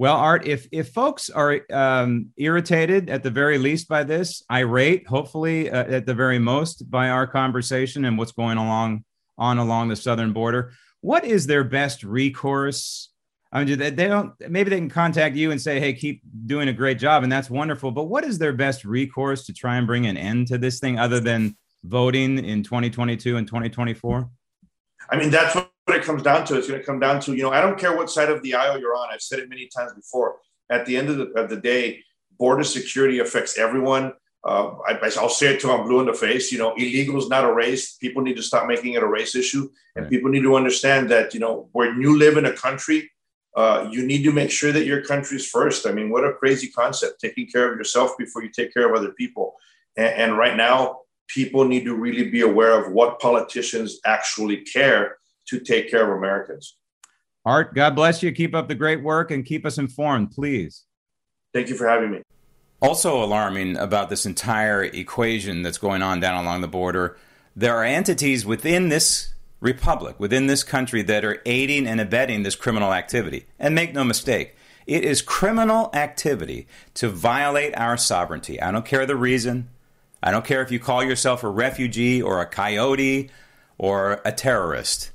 Well, 0.00 0.16
Art, 0.16 0.46
if 0.46 0.66
if 0.72 0.92
folks 0.92 1.28
are 1.28 1.60
um, 1.70 2.30
irritated 2.38 3.10
at 3.10 3.22
the 3.22 3.30
very 3.30 3.58
least 3.58 3.86
by 3.86 4.02
this, 4.02 4.42
irate, 4.50 5.06
hopefully 5.06 5.68
uh, 5.68 5.84
at 5.84 6.06
the 6.06 6.14
very 6.14 6.38
most 6.38 6.90
by 6.90 7.10
our 7.10 7.26
conversation 7.26 8.06
and 8.06 8.16
what's 8.16 8.32
going 8.32 8.56
along 8.56 9.04
on 9.36 9.58
along 9.58 9.88
the 9.88 9.96
southern 9.96 10.32
border, 10.32 10.72
what 11.00 11.24
is 11.24 11.46
their 11.46 11.64
best 11.64 12.02
recourse? 12.02 13.10
I 13.52 13.64
mean, 13.64 13.78
they, 13.78 13.90
they 13.90 14.06
don't, 14.06 14.32
maybe 14.48 14.70
they 14.70 14.78
can 14.78 14.88
contact 14.88 15.34
you 15.34 15.50
and 15.50 15.60
say, 15.60 15.80
hey, 15.80 15.92
keep 15.92 16.22
doing 16.46 16.68
a 16.68 16.72
great 16.72 16.98
job. 16.98 17.24
And 17.24 17.32
that's 17.32 17.50
wonderful. 17.50 17.90
But 17.90 18.04
what 18.04 18.24
is 18.24 18.38
their 18.38 18.52
best 18.52 18.84
recourse 18.84 19.44
to 19.46 19.52
try 19.52 19.76
and 19.76 19.86
bring 19.86 20.06
an 20.06 20.16
end 20.16 20.48
to 20.48 20.58
this 20.58 20.78
thing 20.78 20.98
other 20.98 21.18
than 21.18 21.56
voting 21.82 22.44
in 22.44 22.62
2022 22.62 23.36
and 23.36 23.46
2024? 23.46 24.30
I 25.10 25.16
mean, 25.16 25.30
that's 25.30 25.56
what 25.56 25.70
it 25.88 26.04
comes 26.04 26.22
down 26.22 26.44
to. 26.46 26.58
It's 26.58 26.68
going 26.68 26.78
to 26.78 26.86
come 26.86 27.00
down 27.00 27.20
to, 27.22 27.34
you 27.34 27.42
know, 27.42 27.50
I 27.50 27.60
don't 27.60 27.78
care 27.78 27.96
what 27.96 28.10
side 28.10 28.30
of 28.30 28.42
the 28.42 28.54
aisle 28.54 28.78
you're 28.78 28.94
on. 28.94 29.08
I've 29.10 29.22
said 29.22 29.40
it 29.40 29.48
many 29.48 29.68
times 29.74 29.92
before. 29.94 30.36
At 30.70 30.86
the 30.86 30.96
end 30.96 31.08
of 31.08 31.16
the, 31.16 31.24
of 31.32 31.50
the 31.50 31.56
day, 31.56 32.04
border 32.38 32.62
security 32.62 33.18
affects 33.18 33.58
everyone. 33.58 34.12
Uh, 34.42 34.72
I, 34.88 34.98
will 35.20 35.28
say 35.28 35.54
it 35.54 35.60
till 35.60 35.70
I'm 35.70 35.86
blue 35.86 36.00
in 36.00 36.06
the 36.06 36.14
face. 36.14 36.50
You 36.50 36.58
know, 36.58 36.72
illegal 36.74 37.18
is 37.18 37.28
not 37.28 37.44
a 37.44 37.52
race. 37.52 37.96
People 37.96 38.22
need 38.22 38.36
to 38.36 38.42
stop 38.42 38.66
making 38.66 38.94
it 38.94 39.02
a 39.02 39.06
race 39.06 39.34
issue, 39.34 39.68
and 39.94 40.04
right. 40.04 40.10
people 40.10 40.30
need 40.30 40.42
to 40.42 40.56
understand 40.56 41.10
that 41.10 41.34
you 41.34 41.40
know 41.40 41.68
when 41.72 42.00
you 42.00 42.18
live 42.18 42.38
in 42.38 42.46
a 42.46 42.52
country, 42.52 43.10
uh, 43.54 43.86
you 43.90 44.06
need 44.06 44.22
to 44.24 44.32
make 44.32 44.50
sure 44.50 44.72
that 44.72 44.86
your 44.86 45.02
country's 45.02 45.46
first. 45.46 45.86
I 45.86 45.92
mean, 45.92 46.08
what 46.08 46.24
a 46.24 46.32
crazy 46.32 46.68
concept! 46.68 47.20
Taking 47.20 47.48
care 47.48 47.70
of 47.70 47.76
yourself 47.76 48.12
before 48.18 48.42
you 48.42 48.48
take 48.48 48.72
care 48.72 48.88
of 48.88 48.96
other 48.96 49.12
people. 49.12 49.56
And, 49.96 50.14
and 50.14 50.38
right 50.38 50.56
now, 50.56 51.00
people 51.28 51.66
need 51.66 51.84
to 51.84 51.94
really 51.94 52.30
be 52.30 52.40
aware 52.40 52.82
of 52.82 52.92
what 52.92 53.20
politicians 53.20 54.00
actually 54.06 54.62
care 54.62 55.18
to 55.48 55.60
take 55.60 55.90
care 55.90 56.10
of 56.10 56.16
Americans. 56.16 56.76
Art, 57.44 57.74
God 57.74 57.94
bless 57.94 58.22
you. 58.22 58.32
Keep 58.32 58.54
up 58.54 58.68
the 58.68 58.74
great 58.74 59.02
work 59.02 59.30
and 59.30 59.44
keep 59.44 59.64
us 59.64 59.78
informed, 59.78 60.30
please. 60.30 60.84
Thank 61.52 61.68
you 61.68 61.74
for 61.74 61.88
having 61.88 62.10
me. 62.10 62.22
Also 62.82 63.22
alarming 63.22 63.76
about 63.76 64.08
this 64.08 64.24
entire 64.24 64.82
equation 64.82 65.62
that's 65.62 65.78
going 65.78 66.02
on 66.02 66.18
down 66.20 66.42
along 66.42 66.62
the 66.62 66.68
border, 66.68 67.16
there 67.54 67.76
are 67.76 67.84
entities 67.84 68.46
within 68.46 68.88
this 68.88 69.34
republic, 69.60 70.18
within 70.18 70.46
this 70.46 70.64
country, 70.64 71.02
that 71.02 71.24
are 71.24 71.42
aiding 71.44 71.86
and 71.86 72.00
abetting 72.00 72.42
this 72.42 72.56
criminal 72.56 72.94
activity. 72.94 73.46
And 73.58 73.74
make 73.74 73.92
no 73.92 74.04
mistake, 74.04 74.56
it 74.86 75.04
is 75.04 75.20
criminal 75.20 75.90
activity 75.92 76.66
to 76.94 77.08
violate 77.10 77.76
our 77.76 77.96
sovereignty. 77.98 78.60
I 78.60 78.72
don't 78.72 78.86
care 78.86 79.04
the 79.04 79.16
reason. 79.16 79.68
I 80.22 80.30
don't 80.30 80.44
care 80.44 80.62
if 80.62 80.70
you 80.70 80.78
call 80.78 81.04
yourself 81.04 81.44
a 81.44 81.48
refugee 81.48 82.20
or 82.22 82.40
a 82.40 82.46
coyote 82.46 83.30
or 83.78 84.20
a 84.24 84.32
terrorist. 84.32 85.10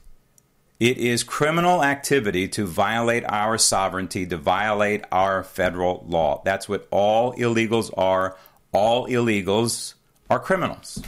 It 0.85 0.99
is 0.99 1.23
criminal 1.23 1.83
activity 1.83 2.47
to 2.49 2.63
violate 2.67 3.23
our 3.27 3.57
sovereignty, 3.57 4.27
to 4.27 4.37
violate 4.37 5.03
our 5.11 5.43
federal 5.43 6.05
law. 6.07 6.43
That's 6.45 6.69
what 6.69 6.87
all 6.91 7.33
illegals 7.33 7.91
are. 7.97 8.37
All 8.71 9.07
illegals 9.07 9.95
are 10.29 10.39
criminals 10.39 11.01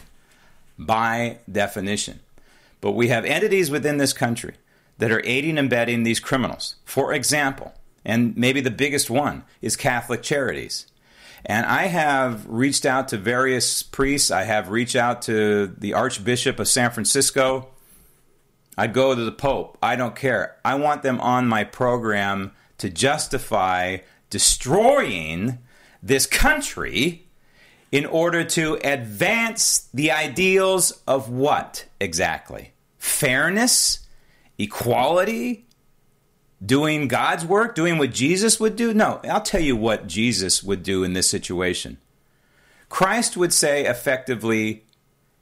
by 0.79 1.37
definition. 1.51 2.21
But 2.81 2.93
we 2.93 3.09
have 3.09 3.23
entities 3.23 3.69
within 3.69 3.97
this 3.97 4.13
country 4.13 4.55
that 4.97 5.11
are 5.11 5.21
aiding 5.23 5.59
and 5.59 5.67
abetting 5.67 6.01
these 6.01 6.19
criminals. 6.19 6.77
For 6.83 7.13
example, 7.13 7.71
and 8.03 8.35
maybe 8.35 8.61
the 8.61 8.71
biggest 8.71 9.11
one 9.11 9.43
is 9.61 9.75
Catholic 9.75 10.23
Charities. 10.23 10.87
And 11.45 11.67
I 11.67 11.83
have 11.83 12.47
reached 12.47 12.87
out 12.87 13.09
to 13.09 13.17
various 13.19 13.83
priests. 13.83 14.31
I 14.31 14.45
have 14.45 14.71
reached 14.71 14.95
out 14.95 15.21
to 15.23 15.67
the 15.67 15.93
Archbishop 15.93 16.59
of 16.59 16.67
San 16.67 16.89
Francisco. 16.89 17.69
I'd 18.77 18.93
go 18.93 19.15
to 19.15 19.23
the 19.23 19.31
Pope. 19.31 19.77
I 19.81 19.95
don't 19.95 20.15
care. 20.15 20.57
I 20.63 20.75
want 20.75 21.01
them 21.01 21.19
on 21.19 21.47
my 21.47 21.63
program 21.63 22.51
to 22.77 22.89
justify 22.89 23.97
destroying 24.29 25.57
this 26.03 26.25
country 26.25 27.27
in 27.91 28.05
order 28.05 28.43
to 28.43 28.75
advance 28.83 29.89
the 29.93 30.11
ideals 30.11 31.01
of 31.07 31.29
what 31.29 31.85
exactly? 31.99 32.73
Fairness, 32.99 34.05
equality, 34.57 35.65
doing 36.63 37.07
God's 37.07 37.45
work, 37.45 37.75
doing 37.75 37.97
what 37.97 38.11
Jesus 38.11 38.59
would 38.59 38.75
do? 38.75 38.93
No, 38.93 39.19
I'll 39.23 39.41
tell 39.41 39.61
you 39.61 39.75
what 39.75 40.07
Jesus 40.07 40.61
would 40.63 40.83
do 40.83 41.03
in 41.03 41.13
this 41.13 41.29
situation. 41.29 41.97
Christ 42.89 43.37
would 43.37 43.53
say 43.53 43.85
effectively, 43.85 44.85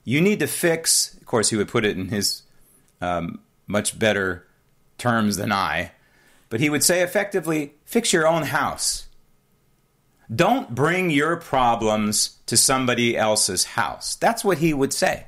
you 0.03 0.21
need 0.21 0.39
to 0.39 0.47
fix, 0.47 1.15
of 1.15 1.25
course, 1.25 1.49
he 1.49 1.55
would 1.55 1.67
put 1.67 1.85
it 1.85 1.97
in 1.97 2.09
his 2.09 2.43
um, 3.01 3.39
much 3.67 3.97
better 3.97 4.45
terms 4.97 5.37
than 5.37 5.51
I, 5.51 5.91
but 6.49 6.59
he 6.59 6.69
would 6.69 6.83
say 6.83 7.01
effectively, 7.01 7.73
fix 7.85 8.13
your 8.13 8.27
own 8.27 8.43
house. 8.43 9.07
Don't 10.33 10.73
bring 10.73 11.09
your 11.09 11.37
problems 11.37 12.37
to 12.47 12.57
somebody 12.57 13.15
else's 13.15 13.63
house. 13.65 14.15
That's 14.15 14.43
what 14.43 14.59
he 14.59 14.73
would 14.73 14.93
say. 14.93 15.27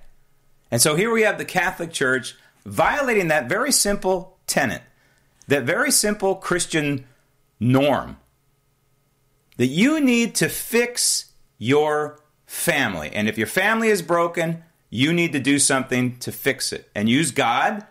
And 0.72 0.82
so 0.82 0.96
here 0.96 1.12
we 1.12 1.22
have 1.22 1.38
the 1.38 1.46
Catholic 1.46 1.92
Church 1.92 2.36
violating 2.66 3.28
that 3.30 3.48
very 3.48 3.72
simple 3.72 4.38
tenet, 4.48 4.82
that 5.48 5.64
very 5.64 5.92
simple 5.92 6.36
Christian 6.36 7.06
norm 7.60 8.18
that 9.58 9.68
you 9.68 10.00
need 10.00 10.36
to 10.36 10.50
fix 10.50 11.32
your 11.58 12.20
family. 12.46 13.10
And 13.14 13.28
if 13.28 13.38
your 13.38 13.48
family 13.48 13.90
is 13.90 14.02
broken, 14.02 14.64
you 14.90 15.14
need 15.14 15.34
to 15.34 15.40
do 15.40 15.60
something 15.60 16.18
to 16.18 16.32
fix 16.32 16.72
it 16.72 16.90
and 16.96 17.10
use 17.10 17.32
God 17.32 17.86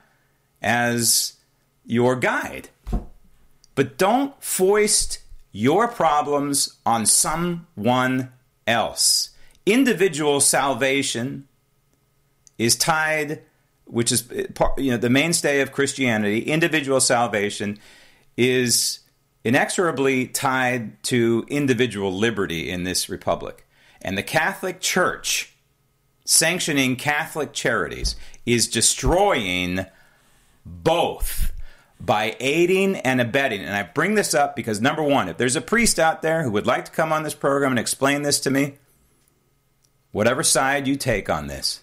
as 0.63 1.35
your 1.85 2.17
guide. 2.17 2.71
But 3.75 3.99
don't 3.99 4.43
foist 4.43 5.21
your 5.53 5.89
problems 5.89 6.79
on 6.85 7.07
someone 7.07 8.33
else. 8.67 9.31
Individual 9.65 10.41
salvation 10.41 11.49
is 12.59 12.77
tied, 12.77 13.43
which 13.85 14.11
is 14.11 14.29
you 14.79 14.91
know 14.91 14.97
the 14.97 15.11
mainstay 15.11 15.61
of 15.61 15.73
Christianity. 15.73 16.41
Individual 16.41 17.01
salvation 17.01 17.79
is 18.37 19.01
inexorably 19.45 20.27
tied 20.27 21.03
to 21.05 21.45
individual 21.49 22.13
liberty 22.13 22.71
in 22.71 22.85
this 22.85 23.09
republic. 23.09 23.67
And 24.03 24.17
the 24.17 24.23
Catholic 24.23 24.81
Church 24.81 25.56
sanctioning 26.27 26.97
Catholic 26.97 27.53
charities 27.53 28.17
is 28.45 28.69
destroying 28.69 29.87
both 30.65 31.53
by 31.99 32.37
aiding 32.41 32.97
and 32.97 33.21
abetting. 33.21 33.63
And 33.63 33.75
I 33.75 33.85
bring 33.85 34.15
this 34.15 34.35
up 34.35 34.55
because 34.55 34.81
number 34.81 35.03
one, 35.03 35.29
if 35.29 35.39
there's 35.39 35.57
a 35.57 35.63
priest 35.63 35.99
out 35.99 36.21
there 36.21 36.43
who 36.43 36.51
would 36.51 36.67
like 36.67 36.85
to 36.85 36.91
come 36.91 37.13
on 37.13 37.23
this 37.23 37.35
program 37.35 37.73
and 37.73 37.79
explain 37.79 38.23
this 38.23 38.41
to 38.41 38.51
me, 38.51 38.75
whatever 40.13 40.43
side 40.43 40.87
you 40.87 40.97
take 40.97 41.31
on 41.31 41.47
this, 41.47 41.83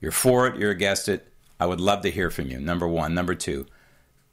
you're 0.00 0.12
for 0.12 0.46
it, 0.46 0.56
you're 0.56 0.70
against 0.70 1.08
it, 1.08 1.32
I 1.58 1.66
would 1.66 1.80
love 1.80 2.02
to 2.02 2.10
hear 2.10 2.28
from 2.28 2.48
you. 2.48 2.58
Number 2.58 2.88
one. 2.88 3.14
Number 3.14 3.36
two, 3.36 3.66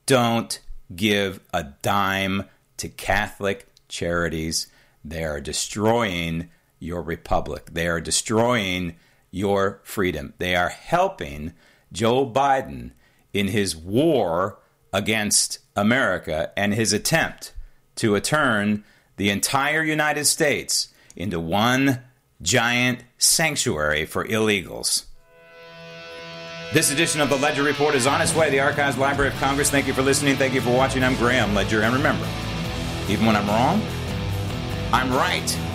don't 0.08 0.60
give 0.96 1.40
a 1.54 1.64
dime 1.84 2.46
to 2.78 2.90
Catholic 2.90 3.68
charities. 3.88 4.68
They 5.06 5.24
are 5.24 5.40
destroying 5.40 6.50
your 6.80 7.04
republic. 7.04 7.70
They 7.72 7.88
are 7.88 8.02
destroying 8.02 8.96
your 9.32 9.82
freedom. 9.84 10.34
They 10.38 10.56
are 10.56 10.70
helping 10.70 11.54
Joe 11.92 12.30
Biden 12.30 12.92
in 13.34 13.48
his 13.48 13.76
war 13.76 14.60
against 14.92 15.60
America 15.76 16.52
and 16.58 16.74
his 16.74 16.94
attempt 16.94 17.54
to 17.96 18.20
turn 18.20 18.84
the 19.18 19.30
entire 19.30 19.84
United 19.84 20.26
States 20.26 20.90
into 21.16 21.40
one 21.40 22.02
giant 22.42 23.04
sanctuary 23.18 24.06
for 24.06 24.26
illegals. 24.26 25.06
This 26.72 26.92
edition 26.92 27.20
of 27.20 27.30
the 27.30 27.36
Ledger 27.36 27.64
Report 27.64 27.96
is 27.96 28.06
on 28.06 28.22
its 28.22 28.36
way. 28.36 28.46
to 28.46 28.52
The 28.52 28.60
Archives 28.60 28.98
Library 28.98 29.32
of 29.32 29.38
Congress. 29.40 29.72
Thank 29.72 29.88
you 29.88 29.94
for 29.94 30.04
listening. 30.04 30.36
Thank 30.36 30.54
you 30.54 30.62
for 30.62 30.70
watching. 30.70 31.04
I'm 31.04 31.16
Graham 31.16 31.56
Ledger. 31.56 31.82
And 31.82 31.96
remember, 31.96 32.28
even 33.10 33.26
when 33.26 33.36
I'm 33.36 33.48
wrong, 33.48 33.82
I'm 34.94 35.12
right. 35.12 35.69